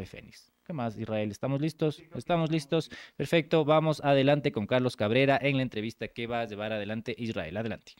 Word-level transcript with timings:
ave 0.00 0.06
fénix. 0.06 0.50
¿Qué 0.64 0.72
más, 0.72 0.96
Israel? 0.96 1.30
¿Estamos 1.30 1.60
listos? 1.60 2.02
¿Estamos 2.14 2.50
listos? 2.50 2.90
Perfecto, 3.16 3.64
vamos 3.64 4.00
adelante 4.02 4.52
con 4.52 4.66
Carlos 4.66 4.96
Cabrera 4.96 5.38
en 5.40 5.56
la 5.56 5.62
entrevista 5.62 6.08
que 6.08 6.26
va 6.26 6.40
a 6.40 6.46
llevar 6.46 6.72
adelante 6.72 7.14
Israel. 7.18 7.56
Adelante. 7.56 7.92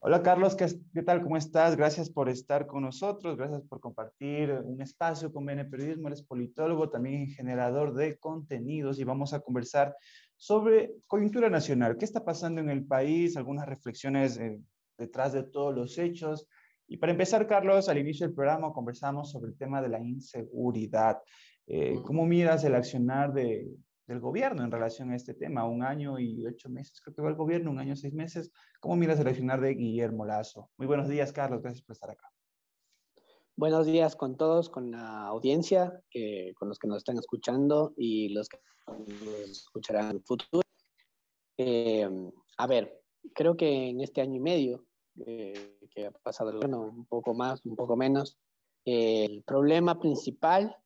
Hola 0.00 0.22
Carlos, 0.22 0.54
¿qué, 0.54 0.66
¿qué, 0.92 1.02
tal? 1.02 1.22
¿Cómo 1.22 1.36
estás? 1.36 1.76
Gracias 1.76 2.10
por 2.10 2.28
estar 2.28 2.66
con 2.66 2.82
nosotros, 2.82 3.36
gracias 3.36 3.62
por 3.62 3.80
compartir 3.80 4.50
un 4.50 4.82
espacio 4.82 5.32
con 5.32 5.46
BN 5.46 5.64
Periodismo. 5.66 6.08
Eres 6.08 6.22
politólogo, 6.22 6.90
también 6.90 7.28
generador 7.28 7.94
de 7.94 8.18
contenidos 8.18 8.98
y 8.98 9.04
vamos 9.04 9.32
a 9.32 9.40
conversar 9.40 9.96
sobre 10.36 10.94
coyuntura 11.06 11.48
nacional. 11.48 11.96
¿Qué 11.96 12.04
está 12.04 12.24
pasando 12.24 12.60
en 12.60 12.70
el 12.70 12.84
país? 12.84 13.36
Algunas 13.36 13.66
reflexiones 13.66 14.36
eh, 14.38 14.60
detrás 14.98 15.32
de 15.32 15.44
todos 15.44 15.74
los 15.74 15.96
hechos. 15.96 16.46
Y 16.90 16.96
para 16.96 17.12
empezar, 17.12 17.46
Carlos, 17.46 17.88
al 17.88 17.98
inicio 17.98 18.26
del 18.26 18.34
programa 18.34 18.72
conversamos 18.72 19.30
sobre 19.30 19.52
el 19.52 19.56
tema 19.56 19.80
de 19.80 19.88
la 19.88 20.00
inseguridad. 20.00 21.22
Eh, 21.68 22.00
¿Cómo 22.04 22.26
miras 22.26 22.64
el 22.64 22.74
accionar 22.74 23.32
de, 23.32 23.70
del 24.08 24.18
gobierno 24.18 24.64
en 24.64 24.72
relación 24.72 25.12
a 25.12 25.16
este 25.16 25.34
tema? 25.34 25.68
Un 25.68 25.84
año 25.84 26.18
y 26.18 26.44
ocho 26.44 26.68
meses, 26.68 27.00
creo 27.00 27.14
que 27.14 27.22
va 27.22 27.28
el 27.28 27.36
gobierno, 27.36 27.70
un 27.70 27.78
año 27.78 27.92
y 27.92 27.96
seis 27.96 28.12
meses. 28.12 28.50
¿Cómo 28.80 28.96
miras 28.96 29.20
el 29.20 29.28
accionar 29.28 29.60
de 29.60 29.74
Guillermo 29.74 30.26
Lazo? 30.26 30.68
Muy 30.78 30.88
buenos 30.88 31.08
días, 31.08 31.32
Carlos. 31.32 31.62
Gracias 31.62 31.84
por 31.84 31.94
estar 31.94 32.10
acá. 32.10 32.28
Buenos 33.54 33.86
días 33.86 34.16
con 34.16 34.36
todos, 34.36 34.68
con 34.68 34.90
la 34.90 35.26
audiencia, 35.26 36.02
eh, 36.12 36.52
con 36.54 36.68
los 36.68 36.80
que 36.80 36.88
nos 36.88 36.96
están 36.96 37.18
escuchando 37.18 37.94
y 37.96 38.30
los 38.30 38.48
que 38.48 38.58
nos 38.88 39.48
escucharán 39.48 40.06
en 40.06 40.16
el 40.16 40.22
futuro. 40.24 40.62
Eh, 41.56 42.10
a 42.58 42.66
ver, 42.66 43.00
creo 43.32 43.56
que 43.56 43.90
en 43.90 44.00
este 44.00 44.22
año 44.22 44.34
y 44.34 44.40
medio 44.40 44.89
eh, 45.26 45.78
que 45.94 46.06
ha 46.06 46.10
pasado 46.10 46.50
el 46.50 46.56
gobierno, 46.56 46.82
un 46.82 47.06
poco 47.06 47.34
más, 47.34 47.64
un 47.64 47.76
poco 47.76 47.96
menos, 47.96 48.38
el 48.84 49.42
problema 49.42 49.98
principal 49.98 50.76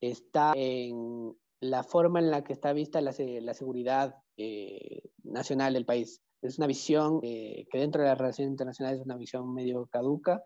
está 0.00 0.52
en 0.56 1.36
la 1.60 1.82
forma 1.82 2.20
en 2.20 2.30
la 2.30 2.44
que 2.44 2.52
está 2.52 2.72
vista 2.72 3.00
la, 3.00 3.14
la 3.18 3.54
seguridad 3.54 4.16
eh, 4.36 5.02
nacional 5.22 5.72
del 5.72 5.86
país. 5.86 6.22
Es 6.42 6.58
una 6.58 6.66
visión 6.66 7.20
eh, 7.22 7.66
que 7.70 7.78
dentro 7.78 8.02
de 8.02 8.08
las 8.08 8.18
relaciones 8.18 8.52
internacionales 8.52 9.00
es 9.00 9.06
una 9.06 9.16
visión 9.16 9.52
medio 9.54 9.86
caduca, 9.86 10.44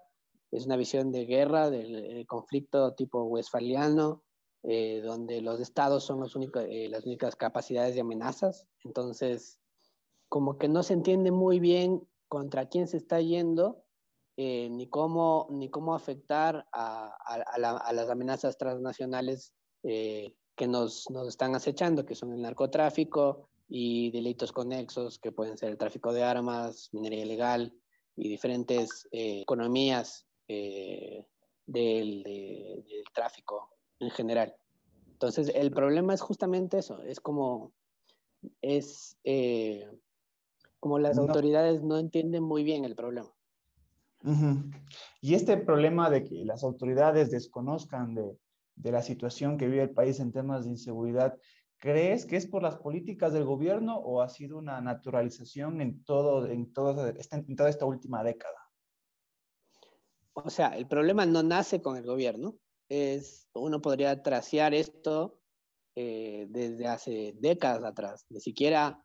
es 0.50 0.64
una 0.66 0.77
visión 0.77 1.10
de 1.10 1.27
guerra, 1.27 1.70
del 1.70 2.25
conflicto 2.27 2.94
tipo 2.94 3.25
westfaliano, 3.25 4.22
eh, 4.62 5.00
donde 5.03 5.41
los 5.42 5.60
estados 5.60 6.05
son 6.05 6.20
los 6.20 6.36
únicos, 6.36 6.64
las 6.69 7.05
únicas 7.05 7.36
capacidades 7.36 7.94
de 7.94 8.00
amenazas. 8.00 8.66
Entonces, 8.84 9.60
como 10.28 10.56
que 10.56 10.69
no 10.69 10.83
se 10.83 10.94
entiende 10.94 11.33
muy 11.33 11.58
bien 11.58 12.06
contra 12.29 12.69
quién 12.69 12.87
se 12.87 12.98
está 12.98 13.21
yendo 13.21 13.84
eh, 14.41 14.69
ni, 14.71 14.87
cómo, 14.87 15.48
ni 15.51 15.69
cómo 15.69 15.97
afectar 15.97 16.65
a, 16.73 17.12
a, 17.27 17.93
las 17.93 18.09
amenazas 18.09 18.57
transnacionales 18.57 19.53
eh, 19.83 20.37
que 20.55 20.69
nos, 20.69 21.11
nos, 21.11 21.27
están 21.27 21.56
acechando, 21.56 22.06
que 22.06 22.15
son 22.15 22.33
el 22.33 22.43
narcotráfico 22.43 23.49
y 23.69 24.12
delitos 24.12 24.53
conexos, 24.53 25.19
que 25.19 25.33
pueden 25.33 25.59
ser 25.59 25.71
el 25.71 25.77
tráfico 25.77 26.12
de 26.12 26.23
armas, 26.23 26.89
minería 26.93 27.25
ilegal 27.25 27.75
y 28.15 28.29
diferentes 28.29 29.09
eh, 29.11 29.41
economías 29.41 30.25
del, 30.47 31.27
del, 31.67 33.05
tráfico 33.12 33.75
en 33.99 34.11
general. 34.11 34.55
Entonces, 35.11 35.51
el 35.53 35.73
problema 35.73 36.15
es 36.15 36.21
justamente 36.21 36.79
eso, 36.79 37.03
es 37.03 37.19
como, 37.19 37.73
es, 38.62 39.19
como 40.81 40.98
las 40.98 41.19
autoridades 41.19 41.83
no 41.83 41.98
entienden 41.98 42.43
muy 42.43 42.65
bien 42.65 42.84
el 42.84 42.95
problema. 42.95 43.33
Y 45.21 45.34
este 45.34 45.57
problema 45.57 46.11
de 46.11 46.25
que 46.25 46.45
las 46.45 46.65
autoridades 46.65 47.31
desconozcan 47.31 48.15
de, 48.15 48.37
de, 48.75 48.93
la 48.93 49.03
situación 49.03 49.56
que 49.56 49.67
vive 49.67 49.83
el 49.83 49.91
país 49.91 50.19
en 50.19 50.33
temas 50.33 50.65
de 50.65 50.71
inseguridad, 50.71 51.39
¿crees 51.79 52.27
que 52.27 52.37
es 52.37 52.47
por 52.47 52.62
las 52.62 52.77
políticas 52.77 53.33
del 53.33 53.45
gobierno 53.45 53.97
o 53.97 54.21
ha 54.21 54.29
sido 54.29 54.59
una 54.59 54.81
naturalización 54.81 55.81
en, 55.81 56.03
todo, 56.05 56.47
en, 56.47 56.73
todo, 56.73 57.06
en 57.06 57.56
toda 57.56 57.71
esta 57.71 57.87
última 57.87 58.25
década? 58.25 58.59
O 60.33 60.50
sea, 60.50 60.69
el 60.77 60.87
problema 60.87 61.27
no 61.27 61.43
nace 61.43 61.81
con 61.81 61.97
el 61.97 62.05
gobierno. 62.05 62.56
Es, 62.88 63.49
uno 63.55 63.81
podría 63.81 64.22
tracear 64.22 64.75
esto 64.75 65.41
eh, 65.94 66.47
desde 66.49 66.87
hace 66.87 67.34
décadas 67.38 67.84
atrás, 67.84 68.27
ni 68.31 68.41
siquiera 68.41 69.05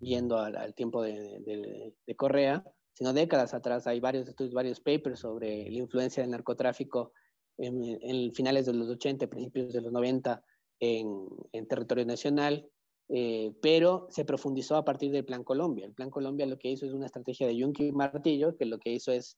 yendo 0.00 0.38
al, 0.38 0.56
al 0.56 0.74
tiempo 0.74 1.02
de, 1.02 1.40
de, 1.40 1.94
de 2.06 2.16
Correa, 2.16 2.64
sino 2.92 3.12
décadas 3.12 3.54
atrás. 3.54 3.86
Hay 3.86 4.00
varios 4.00 4.28
estudios, 4.28 4.54
varios 4.54 4.80
papers 4.80 5.20
sobre 5.20 5.70
la 5.70 5.78
influencia 5.78 6.22
del 6.22 6.30
narcotráfico 6.30 7.12
en, 7.58 7.98
en 8.02 8.32
finales 8.32 8.66
de 8.66 8.74
los 8.74 8.88
80, 8.88 9.26
principios 9.28 9.72
de 9.72 9.80
los 9.80 9.92
90 9.92 10.42
en, 10.80 11.28
en 11.52 11.68
territorio 11.68 12.04
nacional, 12.06 12.68
eh, 13.08 13.52
pero 13.60 14.06
se 14.10 14.24
profundizó 14.24 14.76
a 14.76 14.84
partir 14.84 15.12
del 15.12 15.24
Plan 15.24 15.44
Colombia. 15.44 15.84
El 15.84 15.94
Plan 15.94 16.10
Colombia 16.10 16.46
lo 16.46 16.58
que 16.58 16.70
hizo 16.70 16.86
es 16.86 16.92
una 16.92 17.06
estrategia 17.06 17.46
de 17.46 17.56
yunque 17.56 17.84
y 17.84 17.92
martillo, 17.92 18.56
que 18.56 18.64
lo 18.64 18.78
que 18.78 18.92
hizo 18.92 19.12
es 19.12 19.36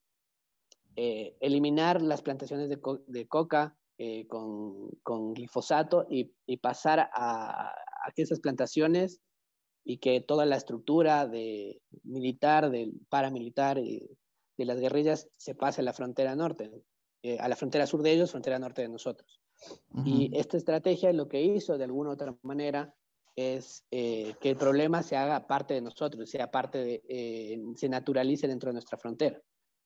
eh, 0.97 1.37
eliminar 1.41 2.03
las 2.03 2.23
plantaciones 2.23 2.69
de, 2.69 2.81
co 2.81 2.99
de 3.07 3.27
coca 3.27 3.77
eh, 3.99 4.27
con, 4.27 4.91
con, 5.03 5.33
glifosato 5.33 6.07
y, 6.11 6.35
y 6.47 6.59
pasar 6.59 7.01
a, 7.01 7.71
a, 7.71 8.13
que 8.15 8.23
esas 8.23 8.41
plantaciones 8.41 9.21
y 9.85 9.99
que 9.99 10.21
toda 10.21 10.47
la 10.47 10.57
estructura 10.57 11.27
de 11.27 11.81
militar, 12.05 12.71
del 12.71 12.95
paramilitar 13.09 13.79
y 13.79 14.09
de 14.57 14.65
las 14.65 14.79
guerrillas 14.79 15.29
se 15.37 15.55
pase 15.55 15.81
a 15.81 15.85
la 15.85 15.93
frontera 15.93 16.37
norte, 16.37 16.71
eh, 17.23 17.39
a 17.39 17.49
la 17.49 17.57
frontera 17.57 17.87
sur 17.87 18.03
de 18.03 18.13
ellos, 18.13 18.31
frontera 18.31 18.59
norte 18.59 18.83
de 18.83 18.89
nosotros. 18.89 19.41
Uh 19.91 20.01
-huh. 20.01 20.03
Y 20.07 20.39
esta 20.39 20.57
estrategia 20.57 21.13
lo 21.13 21.29
que 21.29 21.43
hizo 21.43 21.79
de 21.79 21.85
alguna 21.85 22.11
u 22.11 22.13
otra 22.13 22.37
manera 22.43 22.95
es 23.35 23.85
eh, 23.91 24.35
que 24.41 24.51
el 24.51 24.57
problema 24.57 25.03
se 25.03 25.17
haga 25.17 25.47
parte 25.47 25.75
de 25.75 25.81
nosotros, 25.81 26.29
sea 26.29 26.51
parte 26.51 26.79
de, 26.79 27.03
eh, 27.09 27.59
se 27.77 27.89
naturalice 27.89 28.47
dentro 28.47 28.69
de 28.69 28.75
nuestra 28.75 28.99
frontera. 28.99 29.41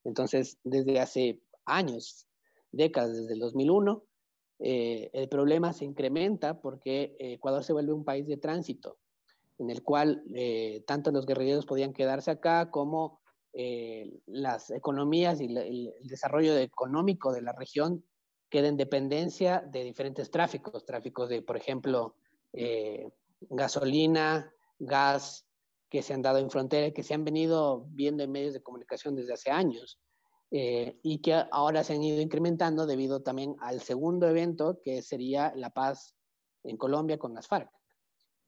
Entonces, 0.05 0.59
desde 0.65 1.01
hace 1.01 1.41
años, 1.65 2.27
décadas, 2.73 3.17
desde 3.17 3.35
el 3.35 3.41
2001, 3.41 4.05
eh, 4.59 5.11
el 5.13 5.29
problema 5.29 5.73
se 5.73 5.85
incrementa 5.85 6.61
porque 6.61 7.15
Ecuador 7.19 7.63
se 7.63 7.73
vuelve 7.73 7.93
un 7.93 8.05
país 8.05 8.27
de 8.27 8.37
tránsito 8.37 8.99
en 9.59 9.71
el 9.71 9.83
cual 9.83 10.23
eh, 10.35 10.85
tanto 10.87 11.11
los 11.11 11.27
guerrilleros 11.27 11.67
podían 11.67 11.93
quedarse 11.93 12.31
acá 12.31 12.71
como 12.71 13.21
eh, 13.53 14.21
las 14.27 14.71
economías 14.71 15.41
y 15.41 15.47
el, 15.47 15.95
desarrollo 16.03 16.57
económico 16.59 17.33
de 17.33 17.43
la 17.43 17.53
región 17.53 18.05
queda 18.51 18.69
en 18.69 18.77
dependencia 18.77 19.61
de 19.61 19.83
diferentes 19.83 20.31
tráficos, 20.31 20.85
tráficos 20.85 21.29
de, 21.29 21.43
por 21.43 21.57
ejemplo, 21.57 22.17
eh, 22.53 23.09
gasolina, 23.41 24.53
gas, 24.79 25.47
que 25.89 26.03
se 26.03 26.13
han 26.13 26.23
dado 26.23 26.39
en 26.39 26.51
frontera, 26.51 26.93
que 26.93 27.03
se 27.03 27.15
han 27.15 27.25
venido 27.25 27.87
viendo 27.91 28.23
en 28.23 28.33
medios 28.33 28.53
de 28.53 28.63
comunicación 28.63 29.15
desde 29.15 29.33
hace 29.33 29.51
años 29.51 30.01
y 30.49 31.21
que 31.23 31.45
ahora 31.51 31.83
se 31.83 31.95
han 31.95 32.03
ido 32.03 32.21
incrementando 32.21 32.87
debido 32.87 33.21
también 33.21 33.57
al 33.61 33.81
segundo 33.81 34.29
evento 34.29 34.81
que 34.83 35.03
sería 35.03 35.53
la 35.57 35.71
paz 35.71 36.15
en 36.63 36.77
Colombia 36.77 37.19
con 37.19 37.35
las 37.35 37.49
FARC 37.49 37.69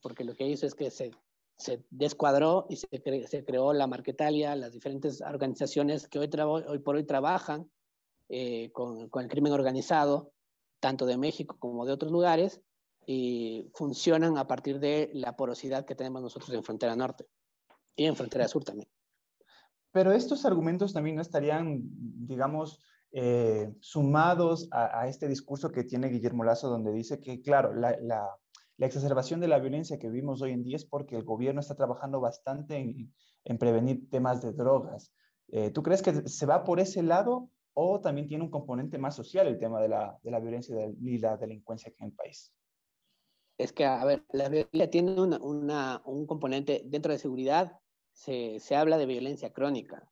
porque 0.01 0.25
lo 0.25 0.35
que 0.35 0.47
hizo 0.47 0.67
es 0.67 0.75
que 0.75 0.91
se, 0.91 1.11
se 1.57 1.85
descuadró 1.91 2.67
y 2.69 2.77
se, 2.77 2.89
se, 3.27 3.45
creó 3.45 3.73
la 3.73 3.87
Marquetalia, 3.87 4.57
las 4.57 4.73
diferentes 4.73 5.21
organizaciones 5.21 6.09
que 6.09 6.19
hoy, 6.19 6.31
hoy 6.67 6.79
por 6.79 6.97
hoy 6.97 7.05
trabajan 7.05 7.71
eh, 8.29 8.71
con, 8.73 9.09
con, 9.09 9.25
el 9.25 9.31
crimen 9.31 9.53
organizado, 9.53 10.33
tanto 10.81 11.07
de 11.07 11.19
México 11.19 11.57
como 11.59 11.85
de 11.85 11.93
otros 11.93 12.13
lugares, 12.13 12.61
y 13.07 13.71
funcionan 13.75 14.37
a 14.37 14.47
partir 14.47 14.79
de 14.81 15.11
la 15.15 15.35
porosidad 15.35 15.87
que 15.87 15.95
tenemos 15.95 16.21
nosotros 16.21 16.53
en 16.53 16.63
frontera 16.63 16.95
norte 16.95 17.27
y 17.97 18.05
en 18.05 18.15
frontera 18.15 18.47
sur 18.49 18.65
también. 18.65 18.89
Pero 19.93 20.13
estos 20.13 20.45
argumentos 20.45 20.93
también 20.93 21.17
no 21.17 21.23
estarían, 21.23 21.81
digamos, 21.83 22.81
eh, 23.11 23.75
sumados 23.81 24.69
a, 24.71 25.09
este 25.09 25.27
discurso 25.27 25.73
que 25.73 25.85
tiene 25.85 26.09
Guillermo 26.09 26.45
Lazo, 26.45 26.69
donde 26.69 26.93
dice 26.93 27.19
que, 27.19 27.41
claro, 27.41 27.75
la, 27.75 27.97
la 28.03 28.29
la 28.79 28.87
exacerbación 28.87 29.41
de 29.41 29.49
la 29.49 29.59
violencia 29.59 29.99
que 29.99 30.09
vimos 30.09 30.41
hoy 30.41 30.53
en 30.53 30.63
día 30.63 30.77
es 30.77 30.85
porque 30.85 31.17
el 31.17 31.25
gobierno 31.25 31.61
está 31.61 31.75
trabajando 31.75 32.21
bastante 32.21 32.77
en, 32.77 33.13
en 33.45 33.59
prevenir 33.59 34.09
temas 34.09 34.41
de 34.41 34.53
drogas. 34.53 35.13
Eh, 35.49 35.71
¿Tú 35.71 35.83
crees 35.83 36.01
que 36.01 36.29
se 36.29 36.47
va 36.47 36.63
por 36.63 36.79
ese 36.79 37.03
lado 37.03 37.51
o 37.75 38.01
también 38.01 38.29
tiene 38.29 38.45
un 38.45 38.51
componente 38.51 38.97
más 38.97 39.17
social 39.17 39.49
el 39.49 39.59
tema 39.59 39.81
de 39.81 39.89
la, 39.89 40.19
de 40.23 40.31
la 40.31 40.39
violencia 40.39 40.77
y 41.01 41.19
la 41.19 41.37
delincuencia 41.37 41.93
en 41.99 42.07
el 42.07 42.13
país? 42.13 42.53
Es 43.57 43.73
que, 43.73 43.85
a 43.85 44.05
ver, 44.05 44.25
la 44.31 44.49
violencia 44.49 44.91
tiene 44.91 45.21
una, 45.21 45.39
una, 45.39 46.03
un 46.05 46.27
componente 46.27 46.83
dentro 46.85 47.13
de 47.13 47.19
seguridad, 47.19 47.73
se, 48.13 48.61
se, 48.61 48.77
habla 48.77 48.97
de 48.97 49.07
violencia 49.07 49.53
crónica. 49.53 50.09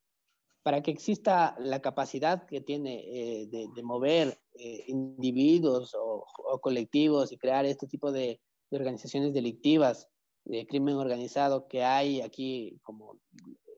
Para 0.64 0.82
que 0.82 0.90
exista 0.90 1.54
la 1.60 1.80
capacidad 1.80 2.44
que 2.46 2.60
tiene 2.60 3.04
eh, 3.06 3.46
de, 3.46 3.68
de, 3.72 3.82
mover 3.84 4.40
eh, 4.54 4.82
individuos 4.88 5.94
o, 5.94 6.26
o, 6.38 6.60
colectivos 6.60 7.30
y 7.30 7.38
crear 7.38 7.64
este 7.66 7.86
tipo 7.86 8.10
de, 8.10 8.40
organizaciones 8.76 9.32
delictivas, 9.32 10.08
de 10.44 10.66
crimen 10.66 10.96
organizado 10.96 11.66
que 11.66 11.82
hay 11.82 12.20
aquí, 12.20 12.78
como 12.82 13.18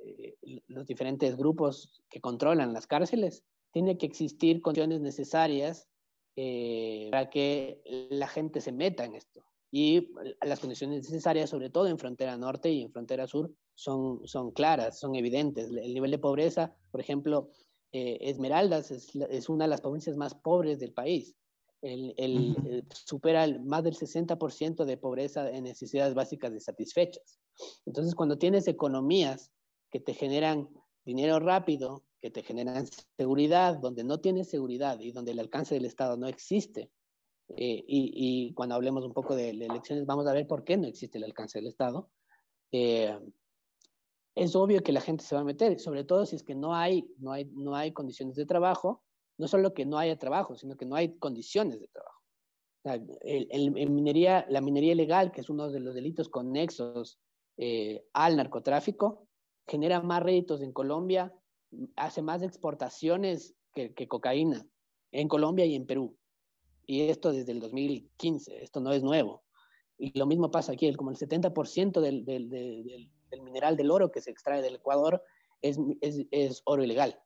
eh, 0.04 0.34
los 0.66 0.86
diferentes 0.86 1.36
grupos 1.36 2.02
que 2.10 2.20
controlan 2.20 2.72
las 2.72 2.86
cárceles, 2.86 3.42
tiene 3.72 3.96
que 3.98 4.06
existir 4.06 4.60
condiciones 4.60 5.00
necesarias 5.00 5.88
eh, 6.36 7.08
para 7.10 7.30
que 7.30 7.80
la 8.10 8.28
gente 8.28 8.60
se 8.60 8.72
meta 8.72 9.04
en 9.04 9.14
esto. 9.14 9.44
Y 9.70 10.10
las 10.40 10.60
condiciones 10.60 11.10
necesarias, 11.10 11.50
sobre 11.50 11.68
todo 11.68 11.88
en 11.88 11.98
frontera 11.98 12.36
norte 12.36 12.70
y 12.70 12.82
en 12.82 12.92
frontera 12.92 13.26
sur, 13.26 13.52
son, 13.74 14.26
son 14.26 14.50
claras, 14.52 14.98
son 14.98 15.14
evidentes. 15.14 15.68
El 15.68 15.94
nivel 15.94 16.10
de 16.10 16.18
pobreza, 16.18 16.74
por 16.90 17.00
ejemplo, 17.00 17.50
eh, 17.92 18.18
Esmeraldas 18.20 18.90
es, 18.90 19.14
es, 19.14 19.48
una 19.48 19.64
de 19.64 19.70
las 19.70 19.80
provincias 19.80 20.16
más 20.16 20.34
pobres 20.34 20.78
del 20.78 20.92
país. 20.92 21.34
El, 21.80 22.14
el, 22.16 22.84
supera 22.92 23.44
el, 23.44 23.60
más 23.60 23.84
del 23.84 23.94
60% 23.94 24.84
de 24.84 24.96
pobreza 24.96 25.48
en 25.50 25.64
necesidades 25.64 26.14
básicas 26.14 26.52
de 26.52 26.60
satisfechas. 26.60 27.38
Entonces, 27.86 28.14
cuando 28.14 28.38
tienes 28.38 28.66
economías 28.66 29.52
que 29.90 30.00
te 30.00 30.14
generan 30.14 30.68
dinero 31.04 31.38
rápido, 31.38 32.04
que 32.20 32.30
te 32.30 32.42
generan 32.42 32.86
seguridad, 33.16 33.78
donde 33.78 34.04
no 34.04 34.20
tienes 34.20 34.50
seguridad 34.50 34.98
y 35.00 35.12
donde 35.12 35.32
el 35.32 35.38
alcance 35.38 35.74
del 35.74 35.84
Estado 35.84 36.16
no 36.16 36.26
existe, 36.26 36.90
eh, 37.56 37.84
y, 37.86 38.48
y, 38.48 38.52
cuando 38.54 38.74
hablemos 38.74 39.04
un 39.04 39.14
poco 39.14 39.34
de, 39.34 39.54
de, 39.54 39.66
elecciones 39.66 40.04
vamos 40.04 40.26
a 40.26 40.34
ver 40.34 40.46
por 40.46 40.64
qué 40.64 40.76
no 40.76 40.86
existe 40.86 41.16
el 41.16 41.24
alcance 41.24 41.58
del 41.58 41.68
Estado, 41.68 42.10
eh, 42.72 43.18
es 44.34 44.54
obvio 44.54 44.82
que 44.82 44.92
la 44.92 45.00
gente 45.00 45.24
se 45.24 45.34
va 45.34 45.40
a 45.40 45.44
meter, 45.44 45.80
sobre 45.80 46.04
todo 46.04 46.26
si 46.26 46.36
es 46.36 46.42
que 46.42 46.54
no 46.54 46.74
hay, 46.74 47.10
no 47.18 47.32
hay, 47.32 47.46
no 47.54 47.74
hay 47.74 47.92
condiciones 47.92 48.36
de 48.36 48.46
trabajo, 48.46 49.02
no 49.38 49.48
solo 49.48 49.74
que 49.74 49.86
no 49.86 49.98
haya 49.98 50.18
trabajo, 50.18 50.56
sino 50.56 50.76
que 50.76 50.86
no 50.86 50.96
hay 50.96 51.16
condiciones 51.18 51.80
de 51.80 51.88
trabajo. 51.88 52.22
el, 53.22 53.48
el, 53.50 53.90
minería, 53.90 54.46
la 54.48 54.60
minería 54.60 54.92
ilegal, 54.92 55.32
que 55.32 55.40
es 55.40 55.50
uno 55.50 55.70
de 55.70 55.80
los 55.80 55.94
delitos 55.94 56.28
conexos 56.28 57.18
eh, 57.56 58.04
al 58.12 58.36
narcotráfico, 58.36 59.26
genera 59.66 60.00
más 60.00 60.22
réditos 60.22 60.60
en 60.62 60.72
Colombia, 60.72 61.32
hace 61.96 62.22
más 62.22 62.42
exportaciones 62.42 63.54
que, 63.74 63.94
que, 63.94 64.08
cocaína 64.08 64.66
en 65.12 65.28
Colombia 65.28 65.66
y 65.66 65.74
en 65.74 65.86
Perú. 65.86 66.16
Y 66.86 67.02
esto 67.02 67.32
desde 67.32 67.52
el 67.52 67.60
2015, 67.60 68.62
esto 68.62 68.80
no 68.80 68.92
es 68.92 69.02
nuevo. 69.02 69.42
Y 69.98 70.18
lo 70.18 70.26
mismo 70.26 70.50
pasa 70.50 70.72
aquí, 70.72 70.92
como 70.94 71.10
el 71.10 71.16
70% 71.16 72.00
del, 72.00 72.24
del, 72.24 72.48
del 72.48 73.10
del 73.30 73.42
mineral 73.42 73.76
del 73.76 73.90
oro 73.90 74.10
que 74.10 74.20
se 74.20 74.30
extrae 74.30 74.62
del 74.62 74.76
Ecuador 74.76 75.22
es, 75.62 75.78
es, 76.00 76.26
es 76.30 76.62
oro 76.64 76.84
ilegal. 76.84 77.18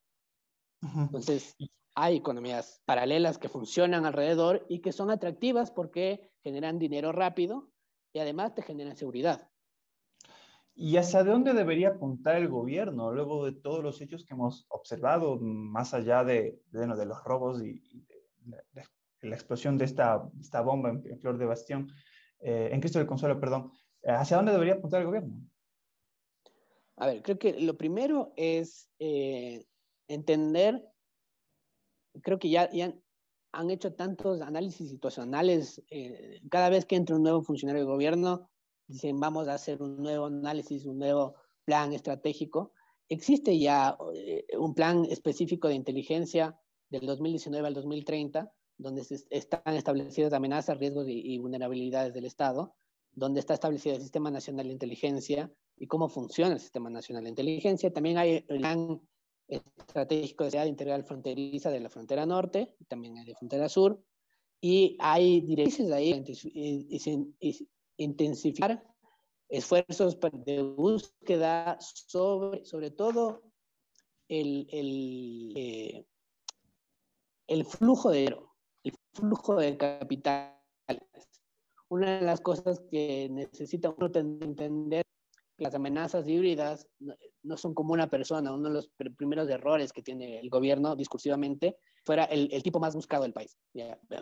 Entonces, 0.82 1.54
hay 1.94 2.16
economías 2.16 2.82
paralelas 2.84 3.38
que 3.38 3.48
funcionan 3.48 4.06
alrededor 4.06 4.64
y 4.68 4.80
que 4.80 4.92
son 4.92 5.10
atractivas 5.10 5.70
porque 5.70 6.32
generan 6.42 6.78
dinero 6.78 7.12
rápido 7.12 7.70
y 8.12 8.18
además 8.18 8.54
te 8.54 8.62
generan 8.62 8.96
seguridad. 8.96 9.48
¿Y 10.74 10.96
hacia 10.96 11.22
dónde 11.22 11.52
debería 11.52 11.88
apuntar 11.90 12.36
el 12.36 12.48
gobierno 12.48 13.12
luego 13.12 13.44
de 13.44 13.52
todos 13.52 13.82
los 13.82 14.00
hechos 14.00 14.24
que 14.24 14.34
hemos 14.34 14.64
observado, 14.68 15.38
más 15.38 15.92
allá 15.92 16.24
de, 16.24 16.62
de, 16.70 16.86
de 16.86 17.06
los 17.06 17.22
robos 17.24 17.62
y, 17.62 17.82
y 17.90 18.06
de, 18.40 18.64
de, 18.72 19.28
la 19.28 19.36
explosión 19.36 19.76
de 19.78 19.84
esta, 19.84 20.28
esta 20.40 20.62
bomba 20.62 20.90
en, 20.90 21.02
en 21.06 21.20
Flor 21.20 21.38
de 21.38 21.46
Bastión, 21.46 21.92
eh, 22.40 22.70
en 22.72 22.80
Cristo 22.80 22.98
del 22.98 23.06
Consuelo, 23.06 23.38
perdón? 23.38 23.70
¿Hacia 24.04 24.36
dónde 24.36 24.52
debería 24.52 24.74
apuntar 24.74 25.00
el 25.00 25.06
gobierno? 25.06 25.36
A 26.96 27.06
ver, 27.06 27.22
creo 27.22 27.38
que 27.38 27.60
lo 27.60 27.76
primero 27.76 28.32
es 28.36 28.90
eh, 28.98 29.64
entender, 30.08 30.91
creo 32.22 32.38
que 32.38 32.50
ya, 32.50 32.70
ya, 32.70 32.94
han 33.52 33.70
hecho 33.70 33.92
tantos 33.92 34.40
análisis 34.40 34.88
situacionales, 34.88 35.82
eh, 35.90 36.40
cada 36.50 36.70
vez 36.70 36.86
que 36.86 36.96
entra 36.96 37.16
un 37.16 37.22
nuevo 37.22 37.42
funcionario 37.42 37.82
de 37.82 37.90
gobierno, 37.90 38.50
dicen 38.86 39.20
vamos 39.20 39.48
a 39.48 39.54
hacer 39.54 39.82
un 39.82 40.02
nuevo 40.02 40.26
análisis, 40.26 40.86
un 40.86 40.98
nuevo 40.98 41.34
plan 41.64 41.92
estratégico. 41.92 42.72
Existe 43.08 43.58
ya 43.58 43.96
eh, 44.14 44.44
un 44.58 44.74
plan 44.74 45.04
específico 45.04 45.68
de 45.68 45.74
inteligencia 45.74 46.58
del 46.88 47.06
2019 47.06 47.66
al 47.66 47.74
2030, 47.74 48.50
donde 48.78 49.04
se 49.04 49.22
están 49.30 49.74
establecidas 49.76 50.32
amenazas, 50.32 50.78
riesgos 50.78 51.06
y, 51.08 51.34
y 51.34 51.38
vulnerabilidades 51.38 52.14
del 52.14 52.24
Estado, 52.24 52.74
donde 53.12 53.40
está 53.40 53.54
establecido 53.54 53.96
el 53.96 54.02
Sistema 54.02 54.30
Nacional 54.30 54.66
de 54.66 54.72
Inteligencia, 54.72 55.52
y 55.76 55.86
cómo 55.86 56.08
funciona 56.08 56.54
el 56.54 56.60
Sistema 56.60 56.90
Nacional 56.90 57.24
de 57.24 57.30
Inteligencia. 57.30 57.92
También 57.92 58.16
hay 58.18 58.44
el 58.48 58.58
plan 58.58 59.00
estratégico 59.48 60.44
de 60.44 60.50
seguridad 60.50 60.70
integral 60.70 61.04
fronteriza 61.04 61.70
de 61.70 61.80
la 61.80 61.88
frontera 61.90 62.26
norte, 62.26 62.74
también 62.88 63.14
de 63.14 63.34
frontera 63.34 63.68
sur, 63.68 64.02
y 64.60 64.96
hay 65.00 65.40
directrices 65.40 65.90
ahí 65.90 66.24
intensificar 67.96 68.82
esfuerzos 69.48 70.18
de 70.44 70.62
búsqueda 70.62 71.76
sobre, 71.80 72.64
sobre 72.64 72.90
todo 72.90 73.42
el, 74.28 74.66
el, 74.70 75.52
eh, 75.56 76.06
el 77.48 77.64
flujo 77.66 78.10
de 78.10 78.18
dinero, 78.18 78.54
el 78.82 78.94
flujo 79.12 79.56
de 79.56 79.76
capitales. 79.76 80.58
Una 81.88 82.18
de 82.18 82.24
las 82.24 82.40
cosas 82.40 82.80
que 82.90 83.28
necesita 83.30 83.90
uno 83.90 84.10
entender 84.14 85.01
las 85.62 85.74
amenazas 85.74 86.28
híbridas 86.28 86.88
no 87.42 87.56
son 87.56 87.74
como 87.74 87.92
una 87.92 88.08
persona. 88.08 88.52
Uno 88.52 88.68
de 88.68 88.74
los 88.74 88.90
primeros 89.16 89.48
errores 89.48 89.92
que 89.92 90.02
tiene 90.02 90.38
el 90.38 90.50
gobierno 90.50 90.96
discursivamente 90.96 91.76
fuera 92.04 92.24
el, 92.24 92.48
el 92.52 92.62
tipo 92.62 92.80
más 92.80 92.94
buscado 92.94 93.22
del 93.22 93.32
país. 93.32 93.56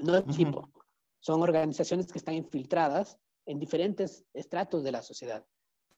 No 0.03 0.17
es 0.17 0.27
tipo, 0.37 0.61
uh 0.61 0.63
-huh. 0.63 0.83
son 1.21 1.43
organizaciones 1.43 2.13
que 2.13 2.19
están 2.19 2.35
infiltradas 2.35 3.19
en 3.47 3.59
diferentes 3.59 4.25
estratos 4.35 4.85
de 4.85 4.93
la 4.93 5.03
sociedad, 5.03 5.45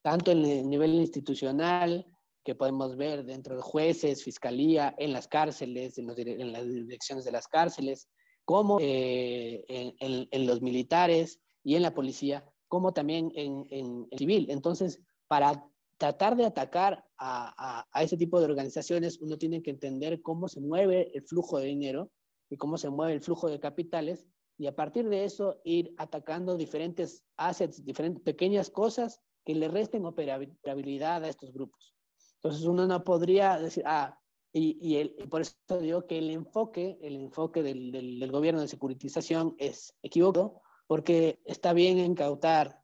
tanto 0.02 0.30
en 0.30 0.44
el 0.44 0.68
nivel 0.68 0.94
institucional, 0.94 2.06
que 2.44 2.54
podemos 2.54 2.96
ver 2.96 3.24
dentro 3.24 3.54
de 3.56 3.62
jueces, 3.62 4.24
fiscalía, 4.24 4.94
en 4.98 5.12
las 5.12 5.28
cárceles, 5.28 5.98
en, 5.98 6.06
los, 6.06 6.18
en 6.18 6.52
las 6.52 6.66
direcciones 6.66 7.24
de 7.24 7.32
las 7.32 7.46
cárceles, 7.46 8.08
como 8.44 8.78
eh, 8.80 9.64
en, 9.68 9.94
en, 10.00 10.28
en, 10.30 10.46
los 10.46 10.60
militares 10.60 11.40
y 11.62 11.76
en 11.76 11.82
la 11.82 11.94
policía, 11.94 12.44
como 12.66 12.92
también 12.92 13.30
en, 13.36 13.66
en 13.70 14.08
civil. 14.16 14.46
Entonces, 14.50 15.00
para 15.32 15.66
tratar 15.96 16.36
de 16.36 16.44
atacar 16.44 17.06
a, 17.16 17.54
a, 17.56 17.88
a, 17.90 18.02
ese 18.02 18.18
tipo 18.18 18.38
de 18.38 18.44
organizaciones, 18.44 19.18
uno 19.22 19.38
tiene 19.38 19.62
que 19.62 19.70
entender 19.70 20.20
cómo 20.20 20.46
se 20.46 20.60
mueve 20.60 21.10
el 21.14 21.22
flujo 21.22 21.58
de 21.58 21.68
dinero 21.68 22.10
y 22.50 22.58
cómo 22.58 22.76
se 22.76 22.90
mueve 22.90 23.14
el 23.14 23.22
flujo 23.22 23.48
de 23.48 23.58
capitales 23.58 24.26
y 24.58 24.66
a 24.66 24.76
partir 24.76 25.08
de 25.08 25.24
eso 25.24 25.58
ir 25.64 25.94
atacando 25.96 26.58
diferentes 26.58 27.24
assets, 27.38 27.82
diferentes 27.82 28.22
pequeñas 28.22 28.68
cosas 28.68 29.22
que 29.42 29.54
le 29.54 29.68
resten 29.68 30.04
operabilidad 30.04 31.24
a 31.24 31.30
estos 31.30 31.50
grupos. 31.50 31.94
Entonces 32.34 32.66
uno 32.66 32.86
no 32.86 33.02
podría 33.02 33.58
decir, 33.58 33.84
ah, 33.86 34.20
y, 34.52 34.76
y, 34.86 34.96
el, 34.96 35.16
y 35.18 35.28
por 35.28 35.40
eso 35.40 35.54
digo 35.80 36.06
que 36.06 36.18
el 36.18 36.28
enfoque, 36.28 36.98
el 37.00 37.16
enfoque 37.16 37.62
del, 37.62 37.90
del, 37.90 38.20
del 38.20 38.30
gobierno 38.30 38.60
de 38.60 38.68
securitización 38.68 39.54
es 39.56 39.94
equivocado, 40.02 40.60
porque 40.86 41.40
está 41.46 41.72
bien 41.72 41.96
incautar 41.98 42.81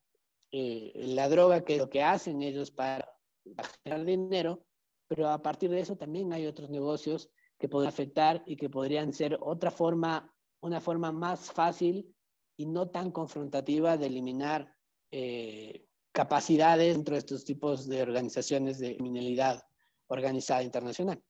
eh, 0.51 0.93
la 0.95 1.29
droga, 1.29 1.65
que 1.65 1.75
es 1.75 1.79
lo 1.79 1.91
que 1.91 2.03
hacen 2.03 2.43
ellos 2.43 2.71
para, 2.71 3.09
generar 3.83 4.05
dinero, 4.05 4.65
pero 5.07 5.29
a 5.29 5.43
partir 5.43 5.71
de 5.71 5.81
eso 5.81 5.97
también 5.97 6.33
hay 6.33 6.47
otros 6.47 6.71
negocios 6.71 7.31
que 7.59 7.69
pueden 7.69 7.89
afectar 7.89 8.43
y 8.47 8.57
que 8.57 8.71
podrían 8.71 9.13
ser 9.13 9.39
otra 9.41 9.71
forma, 9.71 10.33
una 10.61 10.81
forma 10.81 11.13
más 11.13 11.51
fácil 11.53 12.15
y 12.57 12.67
no 12.67 12.89
tan 12.91 13.11
confrontativa 13.11 13.97
de 13.97 14.07
eliminar 14.07 14.75
eh, 15.11 15.87
capacidades 16.13 16.95
dentro 16.95 17.15
de 17.15 17.21
estos 17.21 17.45
tipos 17.45 17.89
de 17.89 18.03
organizaciones 18.03 18.79
de 18.79 18.97
criminalidad 18.97 19.63
organizada 20.09 20.63
internacional. 20.63 21.23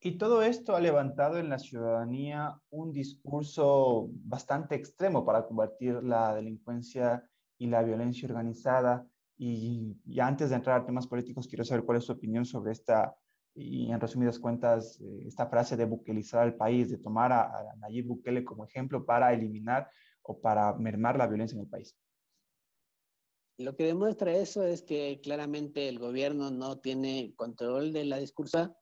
Y 0.00 0.18
todo 0.18 0.42
esto 0.42 0.76
ha 0.76 0.80
levantado 0.80 1.38
en 1.38 1.48
la 1.48 1.58
ciudadanía 1.58 2.60
un 2.70 2.92
discurso 2.92 4.08
bastante 4.10 4.74
extremo 4.74 5.24
para 5.24 5.46
combatir 5.46 6.02
la 6.02 6.34
delincuencia 6.34 7.26
y 7.58 7.66
la 7.66 7.82
violencia 7.82 8.28
organizada. 8.28 9.06
Y, 9.36 9.96
y, 10.04 10.20
antes 10.20 10.50
de 10.50 10.56
entrar 10.56 10.80
a 10.80 10.86
temas 10.86 11.06
políticos, 11.06 11.48
quiero 11.48 11.64
saber 11.64 11.84
cuál 11.84 11.98
es 11.98 12.04
su 12.04 12.12
opinión 12.12 12.44
sobre 12.44 12.72
esta, 12.72 13.16
y 13.54 13.90
en 13.90 14.00
resumidas 14.00 14.38
cuentas, 14.38 15.00
eh, 15.00 15.24
esta 15.26 15.48
frase 15.48 15.76
de 15.76 15.84
buquelizar 15.84 16.42
al 16.42 16.56
país, 16.56 16.90
de 16.90 16.98
tomar 16.98 17.32
a, 17.32 17.42
a 17.42 17.76
Nayib 17.80 18.06
Bukele 18.06 18.44
como 18.44 18.64
ejemplo 18.64 19.04
para 19.04 19.32
eliminar 19.32 19.88
o 20.22 20.40
para 20.40 20.72
mermar 20.74 21.16
la 21.16 21.26
violencia 21.26 21.56
en 21.56 21.62
el 21.62 21.68
país. 21.68 21.96
Lo 23.56 23.76
que 23.76 23.86
demuestra 23.86 24.36
eso 24.36 24.64
es 24.64 24.82
que 24.82 25.20
claramente 25.22 25.88
el 25.88 26.00
gobierno 26.00 26.50
no 26.50 26.78
tiene 26.78 27.34
control 27.36 27.92
de 27.92 28.04
la 28.04 28.18
discursa 28.18 28.76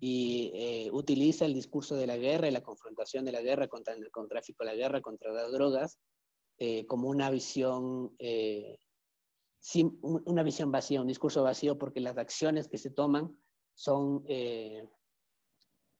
y 0.00 0.52
eh, 0.54 0.90
utiliza 0.92 1.44
el 1.44 1.52
discurso 1.52 1.96
de 1.96 2.06
la 2.06 2.16
guerra 2.16 2.48
y 2.48 2.50
la 2.50 2.62
confrontación 2.62 3.24
de 3.24 3.32
la 3.32 3.42
guerra 3.42 3.68
contra 3.68 3.92
el 3.94 4.00
narcotráfico, 4.00 4.64
la 4.64 4.74
guerra 4.74 5.02
contra 5.02 5.32
las 5.32 5.52
drogas, 5.52 5.98
eh, 6.58 6.86
como 6.86 7.08
una 7.08 7.30
visión, 7.30 8.14
eh, 8.18 8.78
una 10.02 10.42
visión 10.42 10.70
vacía, 10.70 11.00
un 11.00 11.06
discurso 11.06 11.42
vacío, 11.42 11.76
porque 11.78 12.00
las 12.00 12.16
acciones 12.18 12.68
que 12.68 12.78
se 12.78 12.90
toman 12.90 13.36
son 13.74 14.24
eh, 14.26 14.88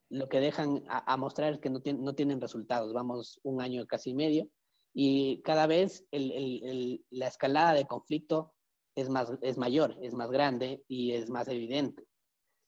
lo 0.09 0.29
que 0.29 0.41
dejan 0.41 0.85
a, 0.89 1.13
a 1.13 1.17
mostrar 1.17 1.61
que 1.61 1.71
no, 1.71 1.81
tiene, 1.81 2.01
no, 2.01 2.15
tienen 2.15 2.41
resultados. 2.41 2.93
Vamos 2.93 3.41
un 3.43 3.61
año 3.61 3.87
casi 3.87 4.15
medio 4.15 4.49
y 4.95 5.43
cada 5.43 5.67
vez 5.67 6.07
el, 6.11 6.33
el, 6.33 6.65
el, 6.65 7.05
la 7.11 7.27
escalada 7.27 7.75
de 7.75 7.87
conflicto 7.87 8.55
es, 8.95 9.11
más, 9.11 9.31
es 9.43 9.59
mayor, 9.59 9.97
es 10.01 10.15
más 10.15 10.31
grande 10.31 10.83
y 10.89 11.13
es 11.13 11.29
más 11.29 11.49
evidente. 11.49 12.07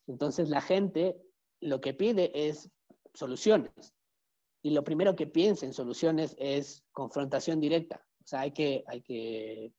Entonces 0.07 0.50
la 0.50 0.61
gente 0.61 1.16
lo 1.61 1.80
que 1.80 1.95
pide 1.95 2.49
es 2.49 2.71
soluciones, 3.14 3.95
y 4.69 4.71
lo 4.71 4.85
primero 4.85 5.17
que 5.17 5.27
piensa 5.27 5.65
en 5.65 5.73
soluciones 5.73 6.37
es 6.39 6.85
confrontación 6.93 7.59
directa. 7.59 8.05
O 8.23 8.27
sea, 8.27 8.41
hay 8.41 8.51
que, 8.51 8.85
hay 8.87 9.01
que 9.01 9.73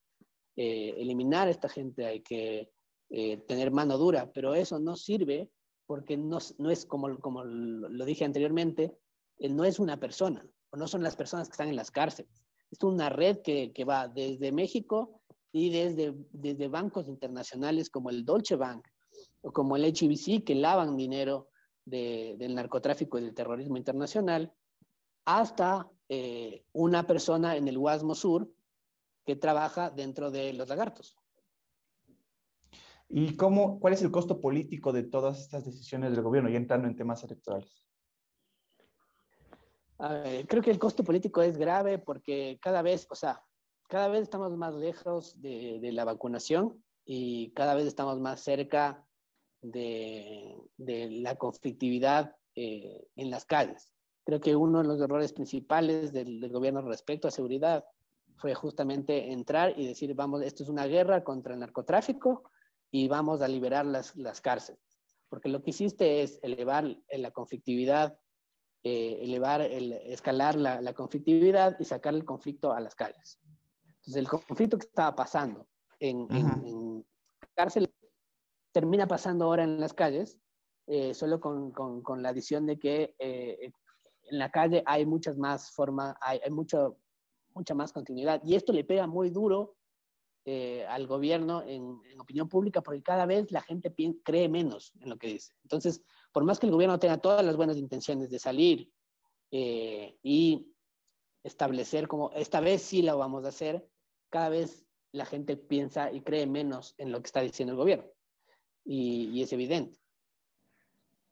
eh, 0.56 0.96
eliminar 0.98 1.48
a 1.48 1.52
esta 1.52 1.70
gente, 1.70 2.08
hay 2.08 2.22
que 2.22 2.72
eh, 3.12 3.38
tener 3.48 3.70
mano 3.70 4.00
dura, 4.00 4.32
pero 4.34 4.56
eso 4.56 4.80
no 4.80 4.96
sirve 4.96 5.52
porque 5.86 6.18
no, 6.18 6.40
no 6.58 6.72
es 6.72 6.88
como, 6.88 7.20
como 7.20 7.44
lo 7.44 8.04
dije 8.04 8.26
anteriormente, 8.26 8.98
no 9.38 9.64
es 9.64 9.78
una 9.78 10.00
persona, 10.00 10.44
o 10.72 10.78
no 10.78 10.88
son 10.88 11.04
las 11.04 11.16
personas 11.16 11.48
que 11.48 11.54
están 11.54 11.70
en 11.70 11.76
las 11.76 11.92
cárceles. 11.92 12.44
Es 12.72 12.82
una 12.82 13.10
red 13.10 13.42
que, 13.44 13.72
que 13.72 13.86
va 13.86 14.08
desde 14.08 14.52
México 14.52 15.22
y 15.52 15.70
desde, 15.70 16.16
desde 16.32 16.68
bancos 16.68 17.08
internacionales 17.08 17.92
como 17.92 18.10
el 18.10 18.26
Dolce 18.26 18.56
Bank 18.56 18.88
o 19.42 19.52
como 19.52 19.76
el 19.76 19.86
HBC 19.86 20.44
que 20.44 20.56
lavan 20.56 20.98
dinero 20.98 21.50
de, 21.86 22.36
del 22.40 22.56
narcotráfico 22.56 23.20
y 23.20 23.24
del 23.24 23.36
terrorismo 23.36 23.78
internacional, 23.78 24.52
hasta 25.38 25.88
eh, 26.08 26.66
una 26.74 27.06
persona 27.06 27.56
en 27.56 27.68
el 27.68 27.78
Guasmo 27.78 28.16
Sur 28.16 28.52
que 29.26 29.36
trabaja 29.36 29.92
dentro 29.92 30.32
de 30.32 30.54
los 30.54 30.68
lagartos. 30.68 31.16
¿Y 33.08 33.36
cómo, 33.36 33.80
cuál 33.80 33.94
es 33.94 34.02
el 34.02 34.10
costo 34.10 34.42
político 34.42 34.92
de 34.92 35.04
todas 35.04 35.40
estas 35.40 35.66
decisiones 35.66 36.12
del 36.12 36.24
gobierno, 36.24 36.50
y 36.50 36.56
entrando 36.56 36.88
en 36.88 36.96
temas 36.96 37.24
electorales? 37.24 37.84
creo 40.48 40.64
que 40.64 40.72
el 40.72 40.80
costo 40.80 41.04
político 41.04 41.42
es 41.42 41.58
grave 41.58 42.00
porque 42.00 42.58
cada 42.62 42.82
vez, 42.82 43.06
o 43.10 43.16
sea, 43.16 43.44
cada 43.90 44.08
vez 44.08 44.22
estamos 44.22 44.56
más 44.56 44.74
lejos 44.74 45.42
de, 45.42 45.80
de 45.82 45.92
la 45.92 46.06
vacunación 46.06 46.82
y 47.04 47.52
cada 47.52 47.76
vez 47.76 47.86
estamos 47.86 48.18
más 48.22 48.40
cerca 48.40 49.06
de, 49.62 50.56
de 50.78 51.12
la 51.12 51.36
conflictividad 51.36 52.34
eh, 52.56 53.10
en 53.18 53.30
las 53.30 53.44
calles. 53.44 53.92
Creo 54.26 54.40
que 54.40 54.56
uno 54.56 54.82
de 54.82 54.88
los 54.88 55.02
errores 55.02 55.34
principales 55.34 56.12
del, 56.14 56.40
del, 56.40 56.52
gobierno 56.52 56.82
respecto 56.82 57.28
a 57.28 57.32
seguridad 57.32 57.86
fue 58.38 58.54
justamente 58.54 59.32
entrar 59.32 59.78
y 59.78 59.88
decir, 59.88 60.14
vamos, 60.14 60.42
esto 60.44 60.64
es 60.64 60.70
una 60.70 60.86
guerra 60.86 61.24
contra 61.24 61.54
el 61.54 61.60
narcotráfico 61.60 62.44
y 62.92 63.08
vamos 63.08 63.42
a 63.42 63.48
liberar 63.48 63.86
las, 63.86 64.16
las 64.16 64.42
cárceles. 64.42 64.82
Porque 65.30 65.50
lo 65.50 65.62
que 65.62 65.72
hiciste 65.72 66.22
es 66.24 66.40
elevar 66.42 66.86
la 67.12 67.32
conflictividad, 67.32 68.18
eh, 68.84 69.20
elevar, 69.22 69.62
el, 69.62 69.94
escalar 69.94 70.56
la, 70.56 70.82
la, 70.82 70.94
conflictividad 70.94 71.78
y 71.80 71.86
sacar 71.86 72.14
el 72.14 72.26
conflicto 72.26 72.72
a 72.72 72.80
las 72.80 72.96
calles. 72.96 73.40
Entonces, 73.98 74.16
el 74.16 74.28
conflicto 74.28 74.78
que 74.78 74.88
estaba 74.88 75.16
pasando 75.16 75.68
en, 76.00 76.28
en, 76.32 76.48
en 76.66 77.06
cárcel 77.54 77.94
termina 78.72 79.08
pasando 79.08 79.46
ahora 79.46 79.64
en 79.64 79.80
las 79.80 79.94
calles, 79.94 80.40
eh, 80.88 81.14
solo 81.14 81.40
con, 81.40 81.72
con, 81.72 82.02
con, 82.02 82.24
la 82.24 82.30
adición 82.30 82.66
de 82.66 82.80
que 82.80 83.16
eh, 83.20 83.72
en 84.30 84.40
la 84.40 84.50
calle 84.52 84.84
hay 84.86 85.06
muchas 85.06 85.38
más 85.38 85.72
formas, 85.72 86.16
hay, 86.22 86.40
mucho, 86.50 86.98
mucha 87.54 87.74
más 87.74 87.92
continuidad. 87.92 88.42
Y 88.44 88.56
esto 88.56 88.74
le 88.74 88.84
pega 88.84 89.08
muy 89.08 89.30
duro 89.30 89.76
eh, 90.46 90.86
al 90.88 91.08
gobierno 91.08 91.64
en, 91.66 92.00
opinión 92.20 92.50
pública 92.50 92.82
porque 92.82 93.02
cada 93.02 93.26
vez 93.26 93.52
la 93.52 93.62
gente 93.62 93.94
cree 94.24 94.50
menos 94.50 94.94
en 95.00 95.10
lo 95.10 95.18
que 95.18 95.28
dice. 95.28 95.54
Entonces, 95.64 96.02
por 96.32 96.44
más 96.44 96.60
que 96.60 96.68
el 96.68 96.72
gobierno 96.72 97.00
tenga 97.00 97.18
todas 97.18 97.46
las 97.46 97.56
buenas 97.56 97.78
intenciones 97.78 98.30
de 98.30 98.40
salir 98.40 98.92
eh, 99.52 100.18
y 100.22 100.74
establecer 101.44 102.08
como 102.08 102.32
esta 102.32 102.60
vez 102.60 102.82
sí 102.82 103.02
lo 103.02 103.18
vamos 103.18 103.46
a 103.46 103.50
hacer, 103.50 103.88
cada 104.30 104.50
vez 104.50 104.86
la 105.12 105.26
gente 105.26 105.58
piensa 105.58 106.12
y 106.12 106.22
cree 106.22 106.46
menos 106.46 106.94
en 106.98 107.12
lo 107.12 107.20
que 107.22 107.28
está 107.28 107.42
diciendo 107.42 107.74
el 107.74 107.78
gobierno. 107.78 108.06
Y 108.86 109.42
es 109.42 109.54
evidente. 109.54 110.00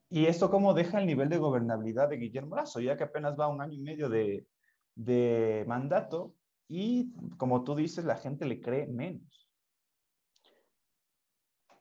¿Y 0.10 0.26
esto 0.26 0.50
cómo 0.50 0.74
deja 0.74 1.00
el 1.00 1.06
nivel 1.06 1.28
de 1.28 1.38
gobernabilidad 1.38 2.08
de 2.08 2.18
Guillermo 2.18 2.56
Lazo, 2.56 2.80
ya 2.80 2.96
que 2.96 3.04
apenas 3.04 3.38
va 3.38 3.50
un 3.50 3.62
año 3.62 3.74
y 3.74 3.82
medio 3.82 4.10
de, 4.10 5.66
mandato 5.68 6.34
y, 6.70 7.14
como 7.38 7.64
tú 7.64 7.76
dices, 7.76 8.06
la 8.06 8.16
gente 8.16 8.46
le 8.46 8.62
cree 8.62 8.88
menos. 8.88 9.50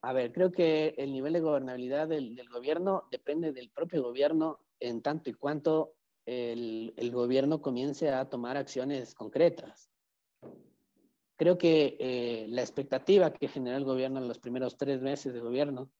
A 0.02 0.12
ver, 0.12 0.32
creo 0.32 0.50
que 0.50 0.94
el 0.98 1.12
nivel 1.12 1.32
de 1.34 1.40
gobernabilidad 1.40 2.08
del, 2.08 2.36
gobierno 2.48 3.04
depende 3.10 3.52
del 3.52 3.70
propio 3.70 4.02
gobierno 4.02 4.58
en 4.80 5.02
tanto 5.02 5.30
y 5.30 5.34
cuanto 5.34 5.94
el, 6.26 6.94
el, 6.96 7.10
gobierno 7.12 7.62
comience 7.62 8.10
a 8.10 8.28
tomar 8.28 8.56
acciones 8.56 9.14
concretas. 9.14 9.90
Creo 11.36 11.58
que 11.58 11.96
eh, 12.00 12.46
la 12.48 12.62
expectativa 12.62 13.32
que 13.32 13.48
generó 13.48 13.76
el 13.76 13.84
gobierno 13.84 14.18
en 14.18 14.28
los 14.28 14.38
primeros 14.38 14.76
tres 14.76 15.00
meses 15.02 15.32
de 15.32 15.40
gobierno 15.40 15.90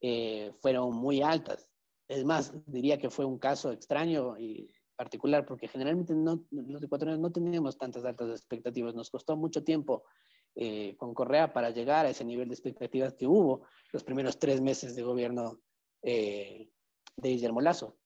eh, 0.00 0.52
fueron 0.60 0.94
muy 0.96 1.22
altas. 1.22 1.71
Es 2.12 2.24
más, 2.26 2.52
diría 2.66 2.98
que 2.98 3.08
fue 3.08 3.24
un 3.24 3.38
caso 3.38 3.72
extraño 3.72 4.38
y 4.38 4.70
particular, 4.96 5.46
porque 5.46 5.66
generalmente 5.66 6.14
no, 6.14 6.44
los 6.50 6.82
ecuatorianos 6.82 7.22
no 7.22 7.32
teníamos 7.32 7.78
tantas 7.78 8.04
altas 8.04 8.28
expectativas. 8.30 8.94
Nos 8.94 9.08
costó 9.08 9.34
mucho 9.34 9.64
tiempo 9.64 10.04
eh, 10.54 10.94
con 10.98 11.14
Correa 11.14 11.54
para 11.54 11.70
llegar 11.70 12.04
a 12.04 12.10
ese 12.10 12.26
nivel 12.26 12.48
de 12.48 12.54
expectativas 12.54 13.14
que 13.14 13.26
hubo 13.26 13.62
los 13.92 14.04
primeros 14.04 14.38
tres 14.38 14.60
meses 14.60 14.94
de 14.94 15.02
gobierno 15.02 15.60
eh, 16.02 16.68
de 17.16 17.28
Guillermo 17.30 17.62
Lazo. 17.62 17.96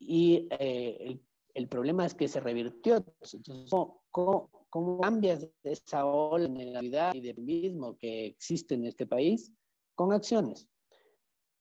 Y 0.00 0.48
eh, 0.50 0.96
el, 0.98 1.22
el, 1.54 1.68
problema 1.68 2.06
es 2.06 2.14
que 2.14 2.26
se 2.26 2.40
revirtió. 2.40 2.96
Entonces, 2.96 3.70
¿cómo, 4.10 4.50
cómo, 4.70 5.00
cambias 5.00 5.48
esa 5.62 6.04
ola 6.04 6.48
de 6.48 6.64
negatividad 6.64 7.14
y 7.14 7.20
de 7.20 7.34
mismo 7.34 7.96
que 7.96 8.26
existe 8.26 8.74
en 8.74 8.86
este 8.86 9.06
país 9.06 9.52
con 9.94 10.12
acciones? 10.12 10.68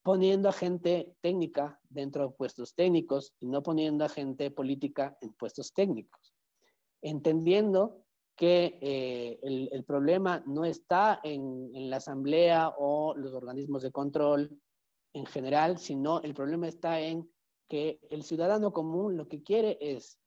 Poniendo 0.10 0.50
a 0.50 0.54
gente 0.54 1.14
técnica 1.22 1.80
dentro 1.88 2.24
de 2.24 2.34
puestos 2.34 2.74
técnicos 2.74 3.32
y 3.40 3.46
no 3.46 3.62
poniendo 3.62 4.04
a 4.04 4.10
gente 4.10 4.50
política 4.50 5.16
en 5.22 5.34
puestos 5.34 5.72
técnicos. 5.72 6.34
Entendiendo 7.04 8.04
que 8.36 8.80
eh, 8.82 9.40
el, 9.44 9.84
problema 9.84 10.42
no 10.48 10.66
está 10.66 11.20
en, 11.24 11.70
en, 11.76 11.92
la 11.92 11.98
asamblea 11.98 12.74
o 12.76 13.14
los 13.16 13.36
organismos 13.36 13.84
de 13.84 13.92
control 13.92 14.60
en 15.14 15.28
general, 15.28 15.78
sino 15.78 16.22
el 16.22 16.34
problema 16.34 16.68
está 16.68 17.00
en 17.00 17.30
que 17.68 18.00
el 18.10 18.24
ciudadano 18.24 18.74
común 18.74 19.16
lo 19.16 19.28
que 19.28 19.44
quiere 19.44 19.78
es 19.80 20.18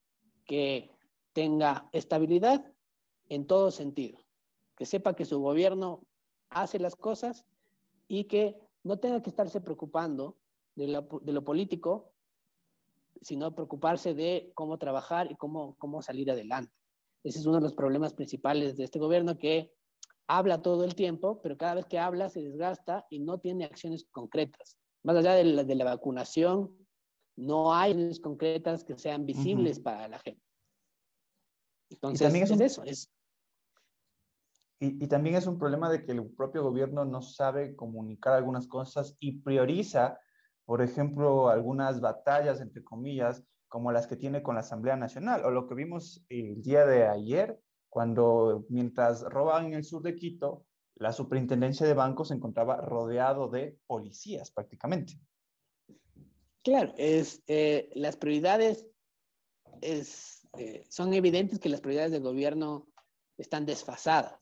que 0.44 0.92
tenga 1.32 1.88
estabilidad 1.90 2.64
en 3.28 3.48
todo 3.48 3.72
sentido, 3.72 4.20
que 4.76 4.86
sepa 4.86 5.16
que 5.16 5.24
su 5.24 5.40
gobierno 5.40 6.06
hace 6.50 6.78
las 6.78 6.94
cosas 6.94 7.44
y 8.06 8.26
que 8.26 8.61
no 8.84 8.98
tenga 8.98 9.22
que 9.22 9.30
estarse 9.30 9.60
preocupando 9.60 10.38
de, 10.74 10.88
la, 10.88 11.06
de, 11.22 11.32
lo 11.32 11.44
político, 11.44 12.12
sino 13.20 13.54
preocuparse 13.54 14.14
de 14.14 14.52
cómo 14.54 14.78
trabajar 14.78 15.30
y 15.30 15.36
cómo, 15.36 15.76
cómo 15.78 16.02
salir 16.02 16.30
adelante. 16.30 16.72
Ese 17.24 17.38
es 17.38 17.46
uno 17.46 17.56
de 17.56 17.62
los 17.62 17.74
problemas 17.74 18.14
principales 18.14 18.76
de 18.76 18.84
este 18.84 18.98
gobierno 18.98 19.38
que 19.38 19.72
habla 20.26 20.62
todo 20.62 20.84
el 20.84 20.94
tiempo, 20.94 21.40
pero 21.42 21.56
cada 21.56 21.74
vez 21.74 21.86
que 21.86 21.98
habla 21.98 22.28
se 22.28 22.42
desgasta 22.42 23.06
y 23.10 23.20
no 23.20 23.38
tiene 23.38 23.64
acciones 23.64 24.06
concretas. 24.10 24.78
Más 25.04 25.16
allá 25.16 25.34
de 25.34 25.44
la, 25.44 25.64
de 25.64 25.74
la 25.74 25.84
vacunación, 25.84 26.76
no 27.36 27.74
hay 27.74 27.92
acciones 27.92 28.20
concretas 28.20 28.84
que 28.84 28.98
sean 28.98 29.26
visibles 29.26 29.78
uh 29.78 29.80
-huh. 29.80 29.84
para 29.84 30.08
la 30.08 30.18
gente. 30.18 30.42
Entonces, 31.90 32.34
es, 32.34 32.50
es 32.50 32.60
eso, 32.60 32.82
es 32.84 33.10
y, 34.84 35.06
también 35.06 35.36
es 35.36 35.46
un 35.46 35.58
problema 35.58 35.88
de 35.88 36.04
que 36.04 36.10
el 36.10 36.26
propio 36.30 36.64
gobierno 36.64 37.04
no 37.04 37.22
sabe 37.22 37.76
comunicar 37.76 38.32
algunas 38.32 38.66
cosas 38.66 39.16
y 39.20 39.38
prioriza, 39.38 40.18
por 40.64 40.82
ejemplo, 40.82 41.50
algunas 41.50 42.00
batallas, 42.00 42.60
entre 42.60 42.82
comillas, 42.82 43.44
como 43.68 43.92
las 43.92 44.08
que 44.08 44.16
tiene 44.16 44.42
con 44.42 44.56
la 44.56 44.62
Asamblea 44.62 44.96
Nacional, 44.96 45.44
o 45.44 45.52
lo 45.52 45.68
que 45.68 45.76
vimos 45.76 46.24
el 46.28 46.60
día 46.62 46.84
de 46.84 47.06
ayer, 47.06 47.60
cuando 47.88 48.64
mientras 48.70 49.22
roban 49.22 49.66
en 49.66 49.74
el 49.74 49.84
sur 49.84 50.02
de 50.02 50.16
Quito, 50.16 50.64
la 50.96 51.12
superintendencia 51.12 51.86
de 51.86 51.94
bancos 51.94 52.28
se 52.28 52.34
encontraba 52.34 52.76
rodeado 52.78 53.48
de 53.48 53.78
policías 53.86 54.50
prácticamente. 54.50 55.14
Claro, 56.64 56.92
es, 56.96 57.40
eh, 57.46 57.88
las 57.94 58.16
prioridades 58.16 58.84
es, 59.80 60.48
eh, 60.58 60.84
son 60.88 61.14
evidentes 61.14 61.60
que 61.60 61.68
las 61.68 61.80
prioridades 61.80 62.10
del 62.10 62.22
gobierno 62.22 62.88
están 63.38 63.64
desfasadas. 63.64 64.41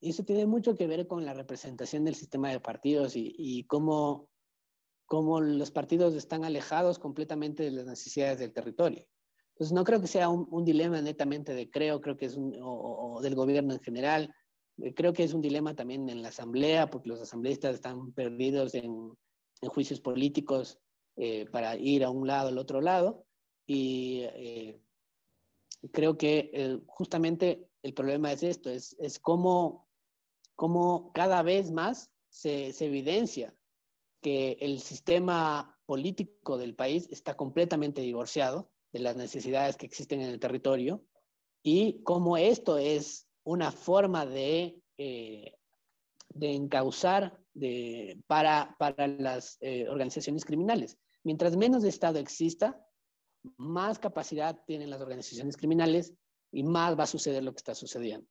Y 0.00 0.10
eso 0.10 0.24
tiene 0.24 0.46
mucho 0.46 0.74
que 0.74 0.86
ver 0.86 1.06
con 1.06 1.24
la 1.24 1.34
representación 1.34 2.04
del 2.04 2.14
sistema 2.14 2.50
de 2.50 2.60
partidos 2.60 3.16
y, 3.16 3.34
y 3.36 3.64
cómo, 3.64 4.28
cómo, 5.06 5.40
los 5.40 5.70
partidos 5.70 6.14
están 6.14 6.44
alejados 6.44 6.98
completamente 6.98 7.62
de 7.62 7.70
las 7.70 7.86
necesidades 7.86 8.38
del 8.38 8.52
territorio. 8.52 9.06
Entonces, 9.54 9.72
no 9.74 9.84
creo 9.84 10.00
que 10.00 10.06
sea 10.06 10.28
un, 10.28 10.46
un 10.50 10.64
dilema 10.64 11.00
netamente 11.00 11.54
de 11.54 11.70
creo, 11.70 12.00
creo 12.00 12.16
que 12.16 12.26
es 12.26 12.36
un, 12.36 12.54
o, 12.60 13.14
o, 13.14 13.22
del 13.22 13.34
gobierno 13.34 13.72
en 13.72 13.80
general. 13.80 14.34
Eh, 14.78 14.92
creo 14.92 15.14
que 15.14 15.24
es 15.24 15.32
un 15.32 15.40
dilema 15.40 15.74
también 15.74 16.08
en 16.10 16.22
la 16.22 16.28
asamblea, 16.28 16.90
porque 16.90 17.08
los 17.08 17.20
asambleístas 17.20 17.74
están 17.74 18.12
perdidos 18.12 18.74
en, 18.74 19.12
en 19.62 19.68
juicios 19.70 20.00
políticos 20.00 20.78
eh, 21.16 21.46
para 21.50 21.76
ir 21.76 22.04
a 22.04 22.10
un 22.10 22.26
lado 22.26 22.48
al 22.48 22.58
otro 22.58 22.82
lado. 22.82 23.24
Y 23.66 24.20
eh, 24.24 24.80
creo 25.92 26.16
que 26.16 26.50
eh, 26.52 26.78
justamente 26.86 27.68
el 27.82 27.94
problema 27.94 28.32
es 28.32 28.42
esto, 28.42 28.70
es, 28.70 28.96
es 28.98 29.18
cómo 29.18 29.85
cómo 30.56 31.12
cada 31.12 31.42
vez 31.42 31.70
más 31.70 32.10
se, 32.28 32.74
evidencia 32.84 33.54
que 34.20 34.56
el 34.60 34.80
sistema 34.80 35.78
político 35.86 36.58
del 36.58 36.74
país 36.74 37.06
está 37.10 37.36
completamente 37.36 38.00
divorciado 38.00 38.70
de 38.92 39.00
las 39.00 39.16
necesidades 39.16 39.76
que 39.76 39.86
existen 39.86 40.22
en 40.22 40.30
el 40.30 40.40
territorio 40.40 41.04
y 41.62 42.02
cómo 42.02 42.36
esto 42.36 42.78
es 42.78 43.28
una 43.44 43.70
forma 43.70 44.26
de, 44.26 44.80
eh, 44.98 45.52
de 46.30 46.54
encauzar 46.54 47.38
de, 47.54 48.18
para, 48.26 48.74
para 48.78 49.06
las 49.06 49.58
eh, 49.60 49.88
organizaciones 49.88 50.44
criminales. 50.44 50.98
Mientras 51.22 51.56
menos 51.56 51.84
Estado 51.84 52.18
exista, 52.18 52.80
más 53.56 53.98
capacidad 53.98 54.60
tienen 54.66 54.90
las 54.90 55.00
organizaciones 55.00 55.56
criminales 55.56 56.12
y 56.50 56.62
más 56.62 56.98
va 56.98 57.04
a 57.04 57.08
suceder 57.08 57.44
lo 57.44 57.52
que 57.52 57.58
está 57.58 57.74
sucediendo. 57.74 58.28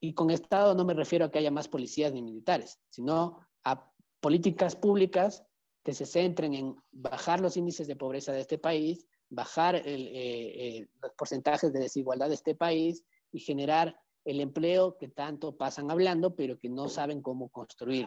Y 0.00 0.14
con 0.14 0.30
Estado 0.30 0.74
no 0.74 0.84
me 0.84 0.94
refiero 0.94 1.24
a 1.24 1.30
que 1.30 1.38
haya 1.38 1.50
más 1.50 1.68
policías 1.68 2.12
ni 2.12 2.22
militares, 2.22 2.78
sino 2.90 3.40
a 3.64 3.90
políticas 4.20 4.76
públicas 4.76 5.44
que 5.82 5.94
se 5.94 6.06
centren 6.06 6.54
en 6.54 6.76
bajar 6.92 7.40
los 7.40 7.56
índices 7.56 7.86
de 7.86 7.96
pobreza 7.96 8.32
de 8.32 8.40
este 8.40 8.58
país, 8.58 9.06
bajar 9.30 9.76
eh, 9.76 9.82
eh, 9.86 10.88
los 11.02 11.12
porcentajes 11.12 11.72
de 11.72 11.80
desigualdad 11.80 12.28
de 12.28 12.34
este 12.34 12.54
país 12.54 13.04
y 13.32 13.40
generar 13.40 13.98
el 14.24 14.40
empleo 14.40 14.96
que 14.98 15.08
tanto 15.08 15.56
pasan 15.56 15.90
hablando, 15.90 16.34
pero 16.34 16.58
que 16.58 16.68
no 16.68 16.88
saben 16.88 17.22
cómo 17.22 17.48
construir. 17.48 18.06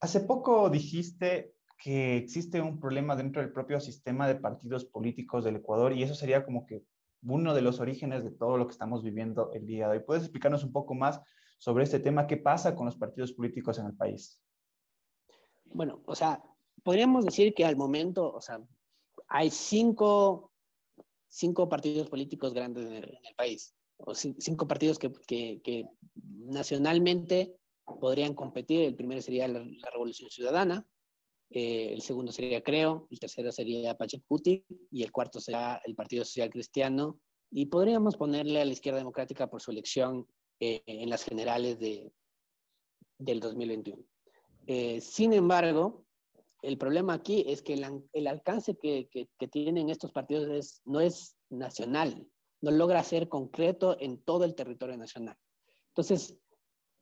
Hace 0.00 0.20
poco 0.20 0.70
dijiste 0.70 1.54
que 1.76 2.16
existe 2.16 2.60
un 2.60 2.78
problema 2.78 3.16
dentro 3.16 3.42
del 3.42 3.52
propio 3.52 3.80
sistema 3.80 4.28
de 4.28 4.36
partidos 4.36 4.84
políticos 4.84 5.44
del 5.44 5.56
Ecuador 5.56 5.92
y 5.92 6.02
eso 6.02 6.14
sería 6.14 6.44
como 6.44 6.66
que 6.66 6.84
uno 7.22 7.54
de 7.54 7.62
los 7.62 7.80
orígenes 7.80 8.24
de 8.24 8.30
todo 8.30 8.56
lo 8.56 8.66
que 8.66 8.72
estamos 8.72 9.02
viviendo 9.02 9.52
el 9.52 9.66
día 9.66 9.88
de 9.88 9.98
hoy. 9.98 10.04
¿Puedes 10.04 10.24
explicarnos 10.24 10.64
un 10.64 10.72
poco 10.72 10.94
más 10.94 11.20
sobre 11.58 11.84
este 11.84 12.00
tema? 12.00 12.26
¿Qué 12.26 12.36
pasa 12.36 12.74
con 12.74 12.86
los 12.86 12.96
partidos 12.96 13.32
políticos 13.32 13.78
en 13.78 13.86
el 13.86 13.94
país? 13.94 14.40
Bueno, 15.66 16.02
o 16.06 16.14
sea, 16.14 16.42
podríamos 16.82 17.24
decir 17.24 17.54
que 17.54 17.64
al 17.64 17.76
momento, 17.76 18.32
o 18.32 18.40
sea, 18.40 18.60
hay 19.28 19.50
cinco, 19.50 20.52
cinco 21.28 21.68
partidos 21.68 22.08
políticos 22.08 22.54
grandes 22.54 22.86
en 22.86 22.94
el, 22.94 23.18
país, 23.36 23.74
o 23.98 24.14
cinco 24.14 24.66
partidos 24.66 24.98
que, 24.98 25.12
que, 25.62 25.86
nacionalmente 26.14 27.54
podrían 28.00 28.34
competir. 28.34 28.82
El 28.82 28.94
primero 28.94 29.20
sería 29.20 29.48
la, 29.48 29.64
Revolución 29.92 30.30
Ciudadana, 30.30 30.86
eh, 31.50 31.92
el 31.92 32.02
segundo 32.02 32.32
sería 32.32 32.62
Creo, 32.62 33.08
el 33.10 33.18
tercero 33.18 33.50
sería 33.52 33.96
Pachacuti 33.96 34.64
y 34.90 35.02
el 35.02 35.12
cuarto 35.12 35.40
será 35.40 35.80
el 35.84 35.94
Partido 35.94 36.24
Social 36.24 36.50
Cristiano. 36.50 37.18
Y 37.50 37.66
podríamos 37.66 38.16
ponerle 38.16 38.60
a 38.60 38.64
la 38.64 38.72
izquierda 38.72 38.98
democrática 38.98 39.48
por 39.48 39.62
su 39.62 39.70
elección 39.70 40.26
eh, 40.60 40.82
en 40.86 41.08
las 41.08 41.24
generales 41.24 41.78
de, 41.78 42.12
del 43.18 43.40
2021. 43.40 44.02
Eh, 44.66 45.00
sin 45.00 45.32
embargo, 45.32 46.04
el 46.62 46.76
problema 46.76 47.14
aquí 47.14 47.44
es 47.46 47.62
que 47.62 47.74
el, 48.12 48.26
alcance 48.26 48.76
que, 48.76 49.08
tienen 49.50 49.88
estos 49.88 50.12
partidos 50.12 50.82
no 50.84 51.00
es 51.00 51.36
nacional, 51.48 52.26
no 52.60 52.70
logra 52.70 53.02
ser 53.02 53.28
concreto 53.28 53.96
en 54.00 54.20
todo 54.22 54.44
el 54.44 54.54
territorio 54.54 54.96
nacional. 54.96 55.36
Entonces, 55.88 56.36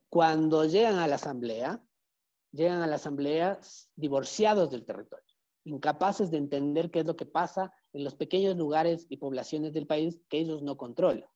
cuando 0.09 0.65
llegan 0.65 0.99
a 0.99 1.07
la 1.07 1.15
asamblea, 1.15 1.83
llegan 2.57 2.81
a 2.81 2.87
la 2.87 2.95
asamblea 2.95 3.59
divorciados 3.95 4.71
del 4.71 4.83
territorio, 4.83 5.23
incapaces 5.63 6.31
de 6.31 6.37
entender 6.37 6.91
qué 6.91 6.99
es 6.99 7.05
lo 7.05 7.15
que 7.15 7.25
pasa 7.25 7.71
en 7.93 8.03
los 8.03 8.15
pequeños 8.15 8.57
lugares 8.57 9.05
y 9.09 9.17
poblaciones 9.17 9.73
del 9.73 9.87
país 9.87 10.19
que 10.27 10.39
ellos 10.39 10.63
no 10.63 10.75
controlan. 10.75 11.29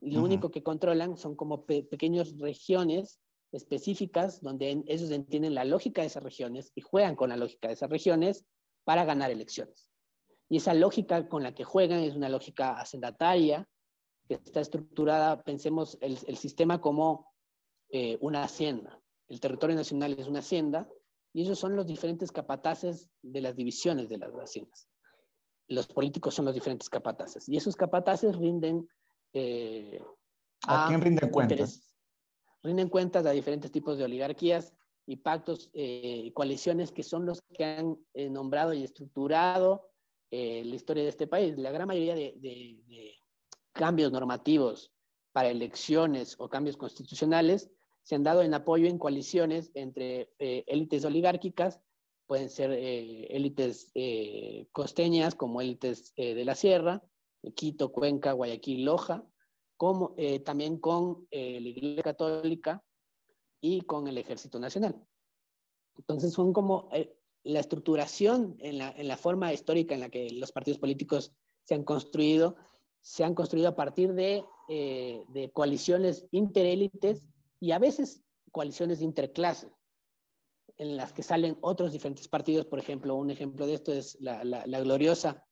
Y 0.00 0.12
lo 0.12 0.22
único 0.22 0.50
que 0.50 0.62
controlan 0.62 1.16
son 1.16 1.36
como 1.36 1.64
pequeñas 1.64 2.36
regiones 2.38 3.20
específicas 3.52 4.40
donde 4.40 4.82
ellos 4.86 5.10
entienden 5.10 5.54
la 5.54 5.64
lógica 5.64 6.00
de 6.00 6.08
esas 6.08 6.22
regiones 6.22 6.72
y 6.74 6.80
juegan 6.80 7.16
con 7.16 7.30
la 7.30 7.36
lógica 7.36 7.68
de 7.68 7.74
esas 7.74 7.90
regiones 7.90 8.44
para 8.84 9.04
ganar 9.04 9.30
elecciones. 9.30 9.90
Y 10.48 10.56
esa 10.56 10.74
lógica 10.74 11.28
con 11.28 11.42
la 11.42 11.54
que 11.54 11.64
juegan 11.64 12.00
es 12.00 12.16
una 12.16 12.28
lógica 12.28 12.80
hacendataria 12.80 13.68
que 14.26 14.34
está 14.34 14.60
estructurada, 14.60 15.42
pensemos 15.42 15.98
el, 16.00 16.18
el 16.26 16.36
sistema 16.36 16.80
como 16.80 17.30
eh, 17.90 18.16
una 18.20 18.44
hacienda. 18.44 18.99
El 19.30 19.38
territorio 19.38 19.76
nacional 19.76 20.16
es 20.18 20.26
una 20.26 20.40
hacienda 20.40 20.88
y 21.32 21.42
ellos 21.42 21.58
son 21.58 21.76
los 21.76 21.86
diferentes 21.86 22.32
capataces 22.32 23.08
de 23.22 23.40
las 23.40 23.54
divisiones 23.54 24.08
de 24.08 24.18
las 24.18 24.32
haciendas. 24.32 24.88
Los 25.68 25.86
políticos 25.86 26.34
son 26.34 26.46
los 26.46 26.54
diferentes 26.54 26.90
capataces 26.90 27.48
y 27.48 27.56
esos 27.56 27.76
capataces 27.76 28.36
rinden... 28.36 28.88
Eh, 29.32 30.02
¿A, 30.66 30.88
quién 30.88 31.00
rinden 31.00 31.30
cuentas? 31.30 31.94
rinden 32.62 32.88
cuentas 32.88 33.24
a 33.24 33.30
diferentes 33.30 33.70
tipos 33.70 33.96
de 33.96 34.04
oligarquías 34.04 34.74
y 35.06 35.16
pactos 35.16 35.70
y 35.72 36.26
eh, 36.26 36.32
coaliciones 36.34 36.90
que 36.90 37.04
son 37.04 37.24
los 37.24 37.40
que 37.40 37.64
han 37.64 37.96
eh, 38.12 38.28
nombrado 38.28 38.74
y 38.74 38.82
estructurado 38.82 39.86
la 40.32 40.76
historia 40.76 41.02
de 41.02 41.08
este 41.08 41.26
país. 41.26 41.58
La 41.58 41.72
gran 41.72 41.88
mayoría 41.88 42.14
de, 42.14 43.16
cambios 43.72 44.12
normativos 44.12 44.92
para 45.32 45.48
elecciones 45.48 46.36
o 46.38 46.48
cambios 46.48 46.76
constitucionales 46.76 47.68
se 48.10 48.16
han 48.16 48.24
dado 48.24 48.42
en 48.42 48.54
apoyo 48.54 48.88
en 48.88 48.98
coaliciones 48.98 49.70
entre 49.74 50.32
élites 50.38 51.04
oligárquicas, 51.04 51.80
pueden 52.26 52.50
ser 52.50 52.72
élites 52.72 53.92
costeñas 54.72 55.36
como 55.36 55.60
élites 55.60 56.12
de 56.16 56.44
la 56.44 56.56
sierra, 56.56 57.04
Quito, 57.54 57.92
Cuenca, 57.92 58.32
Guayaquil, 58.32 58.84
Loja, 58.84 59.24
como, 59.76 60.14
eh, 60.18 60.40
también 60.40 60.78
con 60.78 61.26
eh, 61.30 61.60
la 61.60 61.68
Iglesia 61.68 62.02
Católica 62.02 62.84
y 63.60 63.82
con 63.82 64.08
el 64.08 64.18
Ejército 64.18 64.58
Nacional. 64.58 65.02
Entonces 65.96 66.32
son 66.32 66.52
como 66.52 66.88
eh, 66.92 67.16
la 67.44 67.60
estructuración 67.60 68.56
en 68.58 68.78
la, 68.78 68.90
en 68.90 69.08
la, 69.08 69.16
forma 69.16 69.52
histórica 69.52 69.94
en 69.94 70.00
la 70.00 70.10
que 70.10 70.30
los 70.30 70.52
partidos 70.52 70.78
políticos 70.78 71.32
se 71.64 71.74
han 71.74 71.84
construido, 71.84 72.56
se 73.00 73.24
han 73.24 73.34
construido 73.34 73.68
a 73.68 73.76
partir 73.76 74.12
de, 74.12 74.44
de 74.68 75.50
coaliciones 75.52 76.26
interélites 76.30 77.24
y 77.60 77.72
a 77.72 77.78
veces 77.78 78.24
coaliciones 78.50 78.98
de 78.98 79.04
interclase, 79.04 79.70
en 80.76 80.96
las 80.96 81.12
que 81.12 81.22
salen 81.22 81.58
otros 81.60 81.92
diferentes 81.92 82.26
partidos. 82.26 82.66
Por 82.66 82.78
ejemplo, 82.78 83.14
un 83.14 83.30
ejemplo 83.30 83.66
de 83.66 83.74
esto 83.74 83.92
es 83.92 84.16
la, 84.20 84.42
la, 84.44 84.66
la 84.66 84.80
gloriosa, 84.80 85.46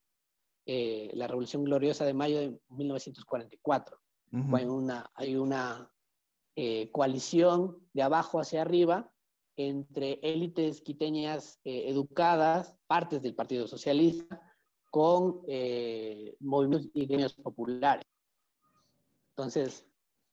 la 0.66 1.26
Revolución 1.26 1.64
Gloriosa 1.64 2.04
de 2.04 2.12
mayo 2.12 2.40
de 2.40 2.58
1944 2.68 3.98
hay 4.52 4.64
una, 4.64 5.10
hay 5.14 5.36
una 5.36 5.90
eh, 6.56 6.90
coalición 6.92 7.78
de 7.92 8.02
abajo 8.02 8.40
hacia 8.40 8.62
arriba 8.62 9.10
entre 9.56 10.20
élites 10.22 10.80
quiteñas 10.82 11.60
eh, 11.64 11.88
educadas, 11.88 12.76
partes 12.86 13.22
del 13.22 13.34
Partido 13.34 13.66
Socialista, 13.66 14.40
con 14.90 15.42
eh, 15.48 16.36
movimientos 16.40 16.90
y 16.94 17.06
gremios 17.06 17.34
populares. 17.34 18.04
Entonces, 19.30 19.87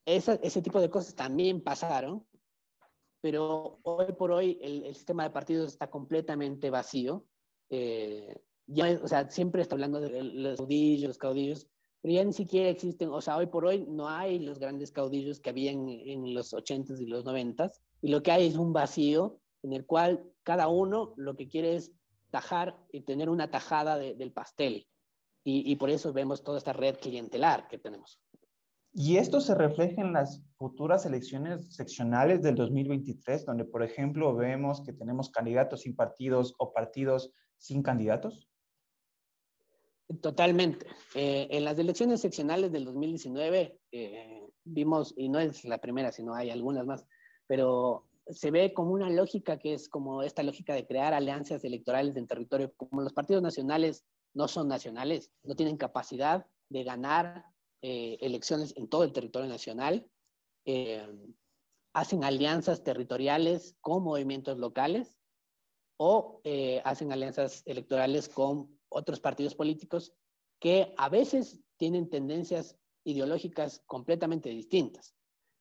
ese 0.06 0.62
tipo 0.62 0.80
de 0.80 0.90
cosas 0.90 1.16
también 1.16 1.62
pasaron, 1.62 2.26
pero 3.22 3.80
hoy 3.84 4.14
por 4.14 4.32
hoy 4.32 4.60
el, 4.62 4.94
sistema 4.94 5.24
de 5.24 5.32
partidos 5.32 5.70
está 5.70 5.90
completamente 5.90 6.70
vacío. 6.70 7.26
ya, 7.70 9.00
o 9.02 9.08
sea, 9.08 9.30
siempre 9.30 9.62
está 9.62 9.76
hablando 9.76 10.00
de 10.00 10.24
los 10.24 10.58
caudillos, 10.58 11.08
los 11.08 11.18
caudillos, 11.18 11.68
pero 12.02 12.14
ya 12.14 12.24
ni 12.24 12.34
siquiera 12.34 12.70
existen, 12.70 13.10
o 13.10 13.20
sea, 13.20 13.38
hoy 13.38 13.48
por 13.48 13.66
hoy 13.66 13.84
no 13.88 14.08
hay 14.08 14.38
los 14.38 14.60
grandes 14.60 14.92
caudillos 14.92 15.40
que 15.40 15.50
habían 15.50 15.90
en 15.90 16.36
los 16.36 16.54
80s 16.54 17.02
y 17.02 17.08
los 17.08 17.26
90s, 17.26 17.80
y 18.04 18.10
lo 18.10 18.22
que 18.22 18.32
hay 18.32 18.46
es 18.46 18.58
un 18.58 18.74
vacío 18.74 19.40
en 19.64 19.74
el 19.74 19.88
cual 19.88 20.24
cada 20.44 20.68
uno 20.68 21.16
lo 21.18 21.36
que 21.36 21.48
quiere 21.48 21.76
es 21.76 21.92
tajar 22.30 22.78
y 22.92 23.02
tener 23.02 23.28
una 23.30 23.50
tajada 23.50 23.98
del 23.98 24.32
pastel. 24.32 24.88
Y, 25.44 25.72
y 25.72 25.76
por 25.78 25.90
eso 25.90 26.14
vemos 26.14 26.44
toda 26.44 26.60
esta 26.60 26.74
red 26.74 26.98
clientelar 26.98 27.68
que 27.68 27.80
tenemos. 27.80 28.20
Y 28.98 29.18
esto 29.18 29.42
se 29.42 29.54
refleja 29.56 30.02
en 30.02 30.14
las 30.14 30.42
futuras 30.56 31.06
elecciones 31.06 31.76
seccionales 31.76 32.42
del 32.42 32.56
2023, 32.56 33.46
donde, 33.46 33.66
por 33.66 33.84
ejemplo, 33.84 34.34
vemos 34.34 34.82
que 34.86 34.94
tenemos 34.94 35.30
candidatos 35.30 35.82
sin 35.82 35.98
partidos 35.98 36.56
o 36.60 36.72
partidos 36.72 37.34
sin 37.58 37.84
candidatos. 37.84 38.50
Totalmente. 40.22 40.88
Eh, 41.14 41.50
en 41.52 41.66
las 41.66 41.78
elecciones 41.78 42.22
seccionales 42.22 42.72
del 42.72 42.86
2019 42.86 43.78
eh, 43.92 44.48
vimos, 44.64 45.14
y 45.18 45.28
no 45.28 45.40
es 45.40 45.66
la 45.66 45.80
primera, 45.80 46.14
sino 46.14 46.34
hay 46.34 46.50
algunas 46.50 46.86
más, 46.86 47.06
pero 47.48 48.08
se 48.28 48.50
ve 48.50 48.74
como 48.74 48.92
una 48.92 49.10
lógica 49.10 49.60
que 49.60 49.74
es 49.74 49.90
como 49.90 50.24
esta 50.24 50.42
lógica 50.42 50.74
de 50.74 50.88
crear 50.88 51.14
alianzas 51.14 51.66
electorales 51.66 52.16
en 52.16 52.28
territorio. 52.28 52.72
Como 52.78 53.02
los 53.02 53.12
partidos 53.12 53.44
nacionales 53.44 54.06
no 54.34 54.48
son 54.48 54.70
nacionales, 54.70 55.34
no 55.44 55.54
tienen 55.54 55.76
capacidad 55.76 56.46
de 56.70 56.86
ganar 56.86 57.44
eh, 57.86 58.18
elecciones 58.22 58.74
en 58.78 58.88
todo 58.88 59.04
el 59.04 59.14
territorio 59.14 59.48
nacional, 59.48 60.10
hacen 61.94 62.24
alianzas 62.24 62.84
territoriales 62.84 63.76
con 63.82 64.04
movimientos 64.04 64.58
locales 64.58 65.16
o 65.98 66.42
hacen 66.84 67.12
alianzas 67.12 67.62
electorales 67.68 68.28
con 68.28 68.76
otros 68.90 69.20
partidos 69.20 69.54
políticos 69.54 70.12
que 70.60 70.92
a 70.98 71.10
veces 71.10 71.62
tienen 71.78 72.10
tendencias 72.10 72.76
ideológicas 73.04 73.84
completamente 73.86 74.50
distintas. 74.50 75.16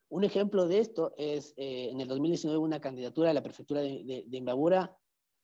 Un 0.09 0.25
ejemplo 0.25 0.67
de 0.67 0.79
esto 0.79 1.13
es 1.17 1.55
eh, 1.57 1.89
en 1.91 2.01
el 2.01 2.09
2019 2.09 2.59
una 2.59 2.81
candidatura 2.81 3.31
a 3.31 3.35
la 3.35 3.43
prefectura 3.43 3.81
de, 3.81 4.25
de, 4.27 4.37
Imbabura, 4.37 4.97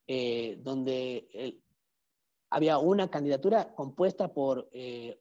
eh, 0.06 0.58
donde 0.60 1.60
había 2.50 2.78
una 2.78 3.10
candidatura 3.10 3.74
compuesta 3.74 4.32
por, 4.32 4.68
eh, 4.72 5.20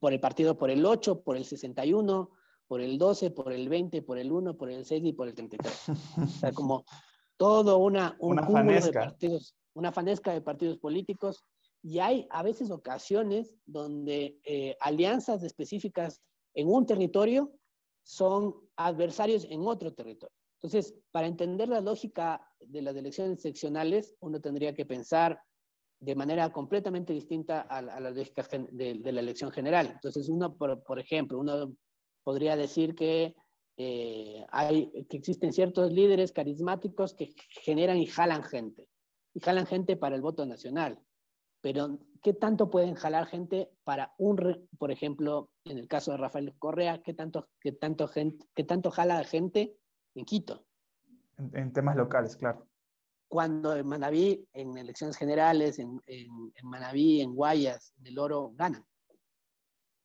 por 0.00 0.12
el 0.12 0.20
partido 0.20 0.56
por 0.56 0.70
el 0.70 0.84
8, 0.84 1.22
por 1.22 1.36
el 1.36 1.44
61, 1.44 2.30
por 2.66 2.80
el 2.80 2.98
12, 2.98 3.30
por 3.30 3.52
el 3.52 3.68
20, 3.68 4.02
por 4.02 4.18
el 4.18 4.30
1, 4.30 4.56
por 4.56 4.70
el 4.70 4.84
6 4.84 5.04
y 5.04 5.12
por 5.12 5.28
el 5.28 5.34
33. 5.34 5.88
o 6.18 6.26
sea, 6.26 6.52
como 6.52 6.84
todo 7.36 7.78
una, 7.78 8.16
un 8.20 8.32
una 8.32 8.46
cúmulo 8.46 8.72
de 8.72 8.80
fanesca. 8.80 9.00
partidos, 9.00 9.56
una 9.74 9.92
fanesca 9.92 10.32
de 10.32 10.40
partidos 10.40 10.78
políticos. 10.78 11.44
Y 11.82 11.98
hay 11.98 12.26
a 12.30 12.42
veces 12.42 12.70
ocasiones 12.70 13.56
donde 13.64 14.38
eh, 14.44 14.76
alianzas 14.80 15.42
específicas 15.42 16.20
en 16.54 16.68
un 16.68 16.84
territorio 16.84 17.50
son 18.02 18.54
adversarios 18.76 19.46
en 19.48 19.66
otro 19.66 19.94
territorio. 19.94 20.34
Entonces, 20.62 20.94
para 21.10 21.26
entender 21.26 21.70
la 21.70 21.80
lógica 21.80 22.46
de 22.60 22.82
las 22.82 22.94
elecciones 22.94 23.40
seccionales, 23.40 24.14
uno 24.20 24.40
tendría 24.40 24.74
que 24.74 24.84
pensar 24.84 25.40
de 26.00 26.14
manera 26.14 26.50
completamente 26.50 27.12
distinta 27.12 27.66
a, 27.68 27.78
a 27.78 28.00
la 28.00 28.10
lógica 28.10 28.42
gen- 28.44 28.68
de, 28.72 29.12
la 29.12 29.20
elección 29.20 29.50
general. 29.52 29.90
Entonces, 29.92 30.28
uno, 30.28 30.56
por, 30.56 30.98
ejemplo, 30.98 31.38
uno 31.38 31.74
podría 32.24 32.56
decir 32.56 32.94
que, 32.94 33.34
eh, 33.76 34.44
hay, 34.50 34.90
que 35.08 35.18
existen 35.18 35.52
ciertos 35.52 35.92
líderes 35.92 36.32
carismáticos 36.32 37.14
que 37.14 37.34
generan 37.62 37.98
y 37.98 38.06
jalan 38.06 38.42
gente, 38.42 38.88
y 39.34 39.40
jalan 39.40 39.66
gente 39.66 39.96
para 39.96 40.16
el 40.16 40.22
voto 40.22 40.46
nacional. 40.46 40.98
Pero, 41.60 41.98
¿qué 42.22 42.32
tanto 42.32 42.70
pueden 42.70 42.94
jalar 42.94 43.26
gente 43.26 43.70
para 43.84 44.14
un, 44.16 44.68
por 44.78 44.90
ejemplo, 44.90 45.50
en 45.64 45.76
el 45.76 45.86
caso 45.86 46.12
de 46.12 46.16
Rafael 46.16 46.54
Correa, 46.58 47.02
qué 47.02 47.12
tanto, 47.12 47.50
qué 47.60 47.72
tanto, 47.72 48.08
gente, 48.08 48.46
qué 48.54 48.64
tanto 48.64 48.90
jala 48.90 49.22
gente 49.24 49.76
en 50.14 50.24
Quito? 50.24 50.64
En 51.52 51.72
temas 51.74 51.96
locales, 51.96 52.36
claro. 52.36 52.69
Cuando 53.30 53.76
en 53.76 53.86
Manabí, 53.86 54.44
en 54.52 54.76
elecciones 54.76 55.16
generales, 55.16 55.78
en, 55.78 56.00
en, 56.06 56.28
en 56.52 56.66
Manabí, 56.68 57.20
en 57.20 57.32
Guayas, 57.32 57.92
en 58.00 58.08
El 58.08 58.18
Oro, 58.18 58.50
ganan. 58.56 58.84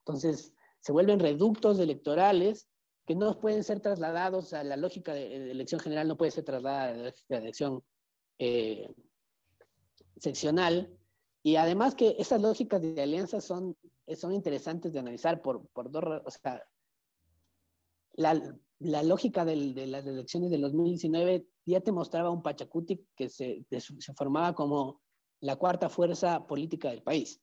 Entonces, 0.04 0.52
se 0.78 0.92
vuelven 0.92 1.18
reductos 1.18 1.80
electorales 1.80 2.68
que 3.04 3.16
no 3.16 3.36
pueden 3.40 3.64
ser 3.64 3.80
trasladados 3.80 4.52
a 4.52 4.62
la 4.62 4.76
lógica 4.76 5.12
de, 5.12 5.40
de 5.40 5.50
elección 5.50 5.80
general, 5.80 6.06
no 6.06 6.16
puede 6.16 6.30
ser 6.30 6.44
trasladada 6.44 6.90
a 6.90 6.94
la 6.96 7.04
lógica 7.06 7.34
de 7.34 7.40
elección 7.40 7.82
eh, 8.38 8.88
seccional. 10.18 10.96
Y 11.42 11.56
además 11.56 11.96
que 11.96 12.14
esas 12.20 12.40
lógicas 12.40 12.80
de 12.80 13.02
alianzas 13.02 13.44
son, 13.44 13.76
son 14.16 14.32
interesantes 14.34 14.92
de 14.92 15.00
analizar 15.00 15.42
por, 15.42 15.66
por 15.70 15.90
dos 15.90 16.04
o 16.24 16.30
sea, 16.30 16.62
la, 18.14 18.56
la 18.78 19.02
lógica 19.02 19.44
del- 19.44 19.74
de 19.74 19.88
las 19.88 20.06
elecciones 20.06 20.50
del 20.52 20.60
2019 20.62 21.44
ya 21.66 21.80
te 21.80 21.92
mostraba 21.92 22.30
un 22.30 22.42
Pachacuti 22.42 23.06
que 23.14 23.28
se, 23.28 23.66
se 23.70 24.14
formaba 24.14 24.54
como 24.54 25.02
la 25.40 25.56
cuarta 25.56 25.88
fuerza 25.88 26.46
política 26.46 26.90
del 26.90 27.02
país. 27.02 27.42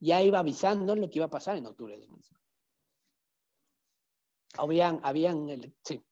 Ya 0.00 0.22
iba 0.22 0.38
avisando 0.38 0.96
lo 0.96 1.08
que 1.10 1.18
iba 1.18 1.26
a 1.26 1.30
pasar 1.30 1.56
en 1.56 1.66
octubre 1.66 1.94
de 1.94 2.00
2019. 2.00 2.44
Habían, 4.56 5.00
habían, 5.02 5.48
el- 5.48 5.74
sí, 5.84 6.02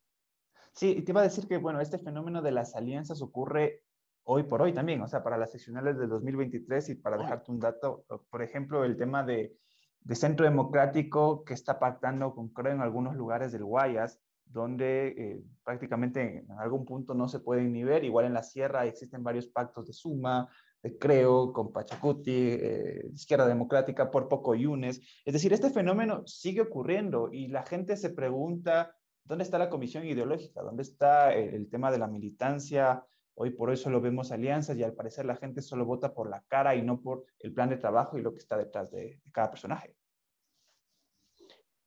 Sí, 0.72 0.90
y 0.98 1.02
te 1.02 1.12
iba 1.12 1.20
a 1.22 1.24
decir 1.24 1.48
que, 1.48 1.56
bueno, 1.56 1.80
este 1.80 1.98
fenómeno 1.98 2.42
de 2.42 2.50
las 2.52 2.76
alianzas 2.76 3.22
ocurre 3.22 3.84
hoy 4.24 4.42
por 4.42 4.60
hoy 4.60 4.74
también, 4.74 5.00
o 5.00 5.08
sea, 5.08 5.22
para 5.22 5.38
las 5.38 5.50
seccionales 5.52 5.96
de 5.96 6.06
2023 6.06 6.90
y 6.90 6.94
para 6.96 7.16
dejarte 7.16 7.50
un 7.50 7.60
dato, 7.60 8.04
por 8.28 8.42
ejemplo, 8.42 8.84
el 8.84 8.98
tema 8.98 9.24
de, 9.24 9.56
de 10.00 10.14
Centro 10.14 10.44
Democrático 10.44 11.44
que 11.44 11.54
está 11.54 11.78
pactando 11.78 12.34
con, 12.34 12.50
creo, 12.50 12.74
en 12.74 12.82
algunos 12.82 13.16
lugares 13.16 13.52
del 13.52 13.64
Guayas, 13.64 14.20
donde 14.46 15.08
eh, 15.08 15.42
prácticamente 15.64 16.44
en 16.48 16.52
algún 16.58 16.84
punto 16.84 17.14
no 17.14 17.28
se 17.28 17.40
pueden 17.40 17.72
ni 17.72 17.84
ver, 17.84 18.04
igual 18.04 18.26
en 18.26 18.34
la 18.34 18.42
sierra 18.42 18.86
existen 18.86 19.22
varios 19.22 19.46
pactos 19.48 19.86
de 19.86 19.92
Suma, 19.92 20.48
de 20.82 20.96
Creo, 20.96 21.52
con 21.52 21.72
Pachacuti, 21.72 22.32
eh, 22.32 23.10
Izquierda 23.12 23.46
Democrática, 23.46 24.10
por 24.10 24.28
poco 24.28 24.54
Yunes. 24.54 25.00
Es 25.24 25.32
decir, 25.32 25.52
este 25.52 25.70
fenómeno 25.70 26.26
sigue 26.26 26.62
ocurriendo 26.62 27.30
y 27.32 27.48
la 27.48 27.64
gente 27.64 27.96
se 27.96 28.10
pregunta 28.10 28.94
¿Dónde 29.26 29.42
está 29.42 29.58
la 29.58 29.70
comisión 29.70 30.06
ideológica? 30.06 30.62
¿Dónde 30.62 30.82
está 30.82 31.34
el, 31.34 31.54
el 31.54 31.68
tema 31.68 31.90
de 31.90 31.98
la 31.98 32.06
militancia? 32.06 33.04
Hoy 33.34 33.50
por 33.50 33.70
hoy 33.70 33.76
solo 33.76 34.00
vemos 34.00 34.30
alianzas 34.30 34.76
y 34.76 34.84
al 34.84 34.94
parecer 34.94 35.24
la 35.26 35.34
gente 35.34 35.62
solo 35.62 35.84
vota 35.84 36.14
por 36.14 36.30
la 36.30 36.44
cara 36.46 36.76
y 36.76 36.82
no 36.82 37.00
por 37.00 37.24
el 37.40 37.52
plan 37.52 37.68
de 37.68 37.76
trabajo 37.76 38.16
y 38.16 38.22
lo 38.22 38.32
que 38.32 38.38
está 38.38 38.56
detrás 38.56 38.90
de, 38.92 39.20
de 39.24 39.32
cada 39.32 39.50
personaje. 39.50 39.96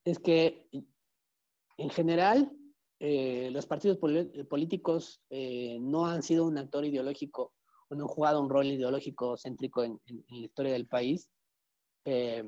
es 0.03 0.19
que 0.19 0.67
en 1.79 1.89
general 1.89 2.51
eh, 2.99 3.49
los 3.51 3.65
partidos 3.65 3.97
políticos 4.49 5.21
eh, 5.29 5.77
no 5.79 6.05
han 6.05 6.21
sido 6.23 6.45
un 6.45 6.57
actor 6.57 6.83
ideológico 6.85 7.53
o 7.89 7.95
no 7.95 8.03
han 8.03 8.07
jugado 8.09 8.41
un 8.41 8.49
rol 8.49 8.67
ideológico 8.67 9.35
céntrico 9.37 9.83
en, 9.83 9.99
en- 10.05 10.23
en 10.29 10.39
la 10.41 10.45
historia 10.45 10.73
del 10.73 10.87
país. 10.87 11.29
Eh, 12.05 12.43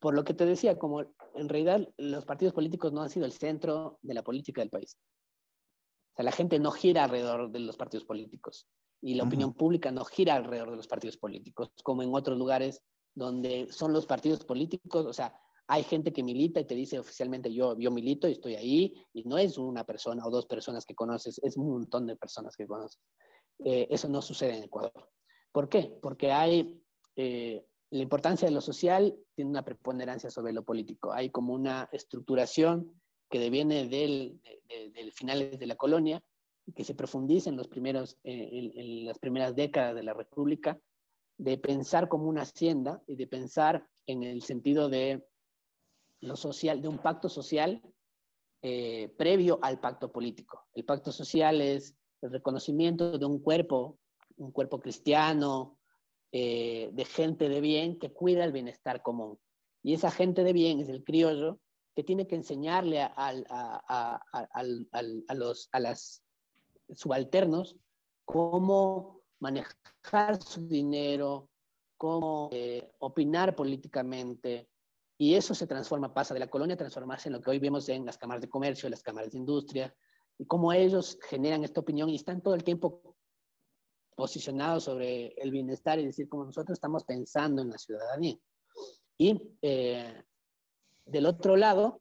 por 0.00 0.14
lo 0.14 0.24
que 0.24 0.34
te 0.34 0.46
decía, 0.46 0.78
como 0.78 1.02
en 1.02 1.48
realidad 1.48 1.88
los 1.96 2.24
partidos 2.24 2.54
políticos 2.54 2.92
no 2.92 3.02
han 3.02 3.10
sido 3.10 3.26
el 3.26 3.32
centro 3.32 3.98
de 4.02 4.14
la 4.14 4.22
política 4.22 4.60
del 4.60 4.70
país. 4.70 4.96
O 6.12 6.16
sea, 6.16 6.24
la 6.24 6.32
gente 6.32 6.58
no 6.58 6.70
gira 6.70 7.04
alrededor 7.04 7.50
de 7.50 7.60
los 7.60 7.76
partidos 7.76 8.04
políticos 8.04 8.66
y 9.00 9.14
la 9.14 9.24
opinión 9.24 9.54
pública 9.54 9.90
no 9.92 10.04
gira 10.04 10.34
alrededor 10.34 10.70
de 10.70 10.76
los 10.76 10.88
partidos 10.88 11.16
políticos, 11.16 11.70
como 11.84 12.02
en 12.02 12.12
otros 12.14 12.36
lugares 12.38 12.82
donde 13.14 13.68
son 13.70 13.92
los 13.92 14.06
partidos 14.06 14.44
políticos, 14.44 15.06
o 15.06 15.12
sea, 15.12 15.40
hay 15.68 15.82
gente 15.84 16.12
que 16.12 16.22
milita 16.22 16.60
y 16.60 16.64
te 16.64 16.74
dice 16.74 16.98
oficialmente 16.98 17.52
yo, 17.52 17.78
yo 17.78 17.90
milito 17.90 18.26
y 18.26 18.32
estoy 18.32 18.54
ahí, 18.54 18.94
y 19.12 19.22
no 19.24 19.36
es 19.36 19.58
una 19.58 19.84
persona 19.84 20.26
o 20.26 20.30
dos 20.30 20.46
personas 20.46 20.84
que 20.86 20.94
conoces, 20.94 21.38
es 21.44 21.56
un 21.56 21.70
montón 21.70 22.06
de 22.06 22.16
personas 22.16 22.56
que 22.56 22.66
conoces. 22.66 23.00
Eh, 23.64 23.86
eso 23.90 24.08
no 24.08 24.22
sucede 24.22 24.56
en 24.56 24.64
Ecuador. 24.64 25.10
¿Por 25.52 25.68
qué? 25.68 25.98
Porque 26.00 26.32
hay 26.32 26.82
eh, 27.16 27.64
la 27.90 28.02
importancia 28.02 28.48
de 28.48 28.54
lo 28.54 28.60
social 28.60 29.14
tiene 29.34 29.50
una 29.50 29.64
preponderancia 29.64 30.30
sobre 30.30 30.52
lo 30.52 30.64
político. 30.64 31.12
Hay 31.12 31.30
como 31.30 31.52
una 31.52 31.88
estructuración 31.92 33.00
que 33.30 33.38
deviene 33.38 33.88
del, 33.88 34.40
de, 34.68 34.90
de, 34.90 35.10
finales 35.12 35.58
de 35.58 35.66
la 35.66 35.76
colonia 35.76 36.22
que 36.74 36.84
se 36.84 36.94
profundiza 36.94 37.50
en, 37.50 37.56
los 37.56 37.68
primeros, 37.68 38.18
eh, 38.24 38.48
en, 38.52 38.78
en 38.78 39.04
las 39.06 39.18
primeras 39.18 39.54
décadas 39.54 39.94
de 39.94 40.02
la 40.02 40.14
República, 40.14 40.78
de 41.38 41.56
pensar 41.56 42.08
como 42.08 42.28
una 42.28 42.42
hacienda 42.42 43.02
y 43.06 43.16
de 43.16 43.26
pensar 43.26 43.86
en 44.06 44.22
el 44.22 44.42
sentido 44.42 44.88
de 44.88 45.24
lo 46.20 46.36
social, 46.36 46.82
de 46.82 46.88
un 46.88 46.98
pacto 46.98 47.28
social 47.28 47.82
eh, 48.62 49.14
previo 49.16 49.58
al 49.62 49.80
pacto 49.80 50.10
político. 50.10 50.66
El 50.74 50.84
pacto 50.84 51.12
social 51.12 51.60
es 51.60 51.96
el 52.22 52.32
reconocimiento 52.32 53.18
de 53.18 53.24
un 53.24 53.38
cuerpo, 53.38 53.98
un 54.36 54.50
cuerpo 54.50 54.80
cristiano, 54.80 55.78
eh, 56.32 56.90
de 56.92 57.04
gente 57.04 57.48
de 57.48 57.60
bien 57.60 57.98
que 57.98 58.12
cuida 58.12 58.44
el 58.44 58.52
bienestar 58.52 59.02
común. 59.02 59.38
Y 59.82 59.94
esa 59.94 60.10
gente 60.10 60.44
de 60.44 60.52
bien 60.52 60.80
es 60.80 60.88
el 60.88 61.04
criollo 61.04 61.60
que 61.94 62.04
tiene 62.04 62.26
que 62.26 62.36
enseñarle 62.36 63.00
a, 63.00 63.12
a, 63.16 64.20
a, 64.32 65.34
los 65.34 65.68
las 65.72 66.22
subalternos 66.90 67.76
cómo 68.24 69.22
manejar 69.40 70.42
su 70.42 70.68
dinero, 70.68 71.48
cómo 71.96 72.50
eh, 72.52 72.90
opinar 72.98 73.56
políticamente, 73.56 74.68
y 75.20 75.34
eso 75.34 75.52
se 75.52 75.66
transforma, 75.66 76.14
pasa 76.14 76.32
de 76.32 76.40
la 76.40 76.48
colonia 76.48 76.74
a 76.74 76.78
transformarse 76.78 77.28
en 77.28 77.34
lo 77.34 77.40
que 77.40 77.50
hoy 77.50 77.58
vemos 77.58 77.88
en 77.88 78.06
las 78.06 78.16
cámaras 78.16 78.40
de 78.40 78.48
comercio, 78.48 78.88
las 78.88 79.02
cámaras 79.02 79.32
de 79.32 79.38
industria, 79.38 79.92
y 80.38 80.46
cómo 80.46 80.72
ellos 80.72 81.18
generan 81.28 81.64
esta 81.64 81.80
opinión 81.80 82.08
y 82.08 82.14
están 82.14 82.40
todo 82.40 82.54
el 82.54 82.62
tiempo 82.62 83.16
posicionados 84.14 84.84
sobre 84.84 85.34
el 85.36 85.50
bienestar 85.50 85.98
y 85.98 86.06
decir 86.06 86.28
como 86.28 86.44
nosotros 86.44 86.76
estamos 86.76 87.02
pensando 87.02 87.62
en 87.62 87.70
la 87.70 87.78
ciudadanía. 87.78 88.36
Y 89.18 89.40
eh, 89.60 90.22
del 91.04 91.26
otro 91.26 91.56
lado, 91.56 92.00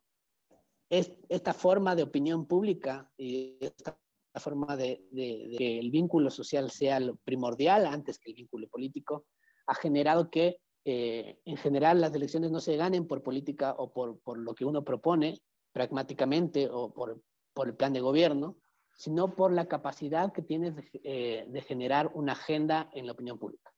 es 0.89 1.11
esta 1.27 1.53
forma 1.53 1.95
de 1.95 2.03
opinión 2.03 2.45
pública 2.45 3.11
y 3.17 3.57
esta 3.59 3.99
forma 4.35 4.77
de, 4.77 5.03
de, 5.09 5.47
de, 5.49 5.55
que 5.57 5.79
el 5.79 5.89
vínculo 5.89 6.29
social 6.29 6.69
sea 6.69 6.99
lo 6.99 7.15
primordial 7.17 7.87
antes 7.87 8.19
que 8.19 8.29
el 8.29 8.35
vínculo 8.35 8.67
político, 8.67 9.25
ha 9.65 9.73
generado 9.73 10.29
que 10.29 10.59
eh, 10.89 11.41
en 11.43 11.57
general 11.57 11.99
las 11.99 12.15
elecciones 12.15 12.49
no 12.49 12.61
se 12.61 12.77
ganen 12.77 13.07
por 13.07 13.21
política 13.21 13.75
o 13.77 13.91
por, 13.91 14.19
por 14.19 14.37
lo 14.37 14.55
que 14.55 14.63
uno 14.63 14.85
propone 14.85 15.41
pragmáticamente 15.73 16.69
o 16.71 16.93
por, 16.93 17.21
por, 17.53 17.67
el 17.67 17.75
plan 17.75 17.91
de 17.91 17.99
gobierno, 17.99 18.55
sino 18.95 19.35
por 19.35 19.51
la 19.51 19.67
capacidad 19.67 20.31
que 20.31 20.41
tienes 20.41 20.77
de, 20.77 20.89
eh, 21.03 21.45
de, 21.49 21.61
generar 21.61 22.09
una 22.13 22.31
agenda 22.31 22.89
en 22.93 23.05
la 23.05 23.11
opinión 23.11 23.37
pública 23.37 23.73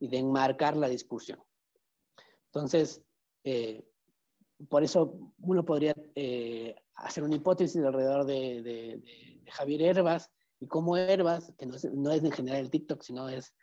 y 0.00 0.08
de 0.08 0.16
enmarcar 0.16 0.74
la 0.74 0.88
discusión. 0.88 1.38
Entonces, 2.46 3.02
eh, 3.44 3.84
por 4.70 4.82
eso 4.82 5.34
uno 5.40 5.66
podría 5.66 5.94
eh, 6.14 6.76
hacer 6.94 7.24
una 7.24 7.36
hipótesis 7.36 7.84
alrededor 7.84 8.24
de, 8.24 8.62
de, 8.62 8.72
de, 9.42 9.50
Javier 9.50 9.82
Herbas 9.82 10.30
y 10.60 10.66
cómo 10.66 10.96
Herbas, 10.96 11.52
que 11.58 11.66
no 11.66 11.74
es, 11.74 11.84
no 11.92 12.10
es 12.10 12.24
en 12.24 12.32
general 12.32 12.60
el 12.60 12.70
TikTok, 12.70 13.02
sino 13.02 13.28
es, 13.28 13.54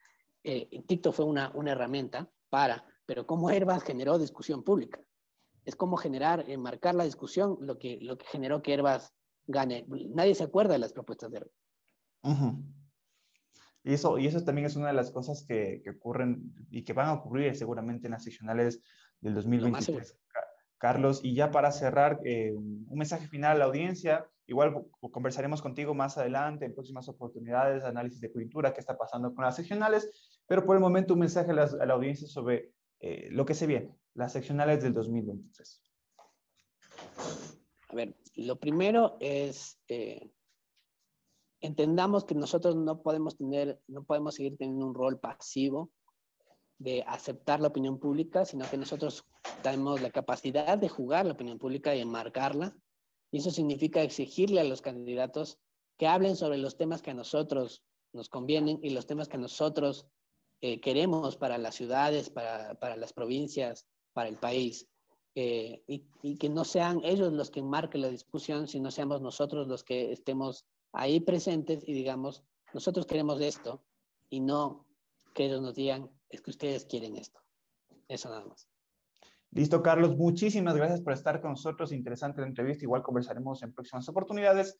eh, 0.43 0.83
TikTok 0.85 1.15
fue 1.15 1.25
una, 1.25 1.51
una 1.55 1.71
herramienta 1.71 2.29
para, 2.51 2.85
pero 3.11 3.27
cómo 3.27 3.51
Herbas 3.51 3.83
generó 3.83 4.17
discusión 4.17 4.63
pública. 4.63 5.01
Es 5.65 5.75
como 5.75 5.97
generar, 5.97 6.49
enmarcar 6.49 6.95
la 6.95 7.03
discusión, 7.03 7.57
lo 7.59 7.77
que, 7.77 7.99
lo 7.99 8.17
que 8.17 8.25
generó 8.27 8.61
que 8.61 8.73
Herbas 8.73 9.13
gane. 9.47 9.85
Nadie 10.15 10.33
se 10.33 10.45
acuerda 10.45 10.71
de 10.71 10.79
las 10.79 10.93
propuestas 10.93 11.29
de 11.29 11.39
Herbas. 11.39 11.53
Uh 12.23 12.29
-huh. 12.29 12.63
Y 13.83 13.93
eso, 13.93 14.17
y 14.17 14.27
eso 14.27 14.45
también 14.45 14.67
es 14.67 14.77
una 14.77 14.87
de 14.87 14.93
las 14.93 15.11
cosas 15.11 15.43
que, 15.45 15.81
que 15.83 15.89
ocurren 15.89 16.53
y 16.69 16.85
que 16.85 16.93
van 16.93 17.09
a 17.09 17.13
ocurrir 17.15 17.53
seguramente 17.53 18.07
en 18.07 18.11
las 18.11 18.23
seccionales 18.23 18.81
del 19.19 19.33
2023. 19.33 20.17
Carlos, 20.77 21.19
y 21.21 21.35
ya 21.35 21.51
para 21.51 21.73
cerrar, 21.73 22.21
eh, 22.23 22.53
un 22.53 22.97
mensaje 22.97 23.27
final 23.27 23.57
a 23.57 23.59
la 23.59 23.65
audiencia. 23.65 24.25
Igual 24.47 24.85
conversaremos 25.11 25.61
contigo 25.61 25.93
más 25.93 26.17
adelante 26.17 26.63
en 26.63 26.73
próximas 26.73 27.09
oportunidades, 27.09 27.83
análisis 27.83 28.21
de 28.21 28.31
coyuntura, 28.31 28.73
qué 28.73 28.79
está 28.79 28.97
pasando 28.97 29.35
con 29.35 29.43
las 29.43 29.57
seccionales, 29.57 30.09
pero 30.47 30.65
por 30.65 30.77
el 30.77 30.81
momento 30.81 31.13
un 31.13 31.19
mensaje 31.19 31.51
a 31.51 31.63
a 31.63 31.85
la 31.85 31.93
audiencia 31.93 32.27
sobre 32.27 32.71
eh, 33.01 33.29
lo 33.31 33.45
que 33.45 33.55
se 33.55 33.67
viene, 33.67 33.97
las 34.13 34.33
seccionales 34.33 34.83
del 34.83 34.93
2023. 34.93 35.81
A 37.89 37.95
ver, 37.95 38.15
lo 38.35 38.59
primero 38.59 39.17
es 39.19 39.79
eh, 39.87 40.31
entendamos 41.61 42.25
que 42.25 42.35
nosotros 42.35 42.75
no 42.75 43.01
podemos 43.01 43.37
tener, 43.37 43.81
no 43.87 44.03
podemos 44.03 44.35
seguir 44.35 44.57
teniendo 44.57 44.85
un 44.85 44.95
rol 44.95 45.19
pasivo 45.19 45.91
de 46.77 47.03
aceptar 47.07 47.59
la 47.59 47.67
opinión 47.67 47.99
pública, 47.99 48.45
sino 48.45 48.69
que 48.69 48.77
nosotros 48.77 49.25
tenemos 49.61 50.01
la 50.01 50.09
capacidad 50.09 50.77
de 50.77 50.89
jugar 50.89 51.25
la 51.25 51.33
opinión 51.33 51.59
pública 51.59 51.95
y 51.95 52.01
enmarcarla. 52.01 52.75
Y 53.31 53.37
eso 53.37 53.51
significa 53.51 54.01
exigirle 54.01 54.59
a 54.59 54.63
los 54.63 54.81
candidatos 54.81 55.59
que 55.97 56.07
hablen 56.07 56.35
sobre 56.35 56.57
los 56.57 56.77
temas 56.77 57.01
que 57.01 57.11
a 57.11 57.15
nosotros 57.15 57.83
nos 58.13 58.29
convienen 58.29 58.79
y 58.81 58.89
los 58.89 59.05
temas 59.05 59.27
que 59.27 59.37
nosotros 59.37 60.07
eh, 60.61 60.79
queremos 60.79 61.37
para 61.37 61.57
las 61.57 61.75
ciudades, 61.75 62.29
para, 62.29 62.75
para, 62.75 62.95
las 62.95 63.13
provincias, 63.13 63.87
para 64.13 64.29
el 64.29 64.37
país. 64.37 64.87
Eh, 65.33 65.83
y, 65.87 66.05
y, 66.21 66.37
que 66.37 66.49
no 66.49 66.65
sean 66.65 67.01
ellos 67.03 67.31
los 67.31 67.49
que 67.49 67.61
marquen 67.61 68.01
la 68.01 68.09
discusión, 68.09 68.67
sino 68.67 68.91
seamos 68.91 69.21
nosotros 69.21 69.67
los 69.67 69.83
que 69.83 70.11
estemos 70.11 70.65
ahí 70.91 71.21
presentes 71.21 71.87
y 71.87 71.93
digamos, 71.93 72.43
nosotros 72.73 73.05
queremos 73.05 73.39
esto 73.39 73.81
y 74.29 74.41
no 74.41 74.85
que 75.33 75.45
ellos 75.45 75.61
nos 75.61 75.75
digan, 75.75 76.09
es 76.29 76.41
que 76.41 76.51
ustedes 76.51 76.85
quieren 76.85 77.15
esto. 77.15 77.39
Eso 78.07 78.29
nada 78.29 78.45
más. 78.45 78.67
Listo, 79.51 79.81
Carlos. 79.81 80.15
Muchísimas 80.15 80.75
gracias 80.75 81.01
por 81.01 81.13
estar 81.13 81.41
con 81.41 81.51
nosotros. 81.51 81.91
Interesante 81.91 82.41
la 82.41 82.47
entrevista. 82.47 82.85
Igual 82.85 83.03
conversaremos 83.03 83.61
en 83.63 83.73
próximas 83.73 84.07
oportunidades. 84.07 84.79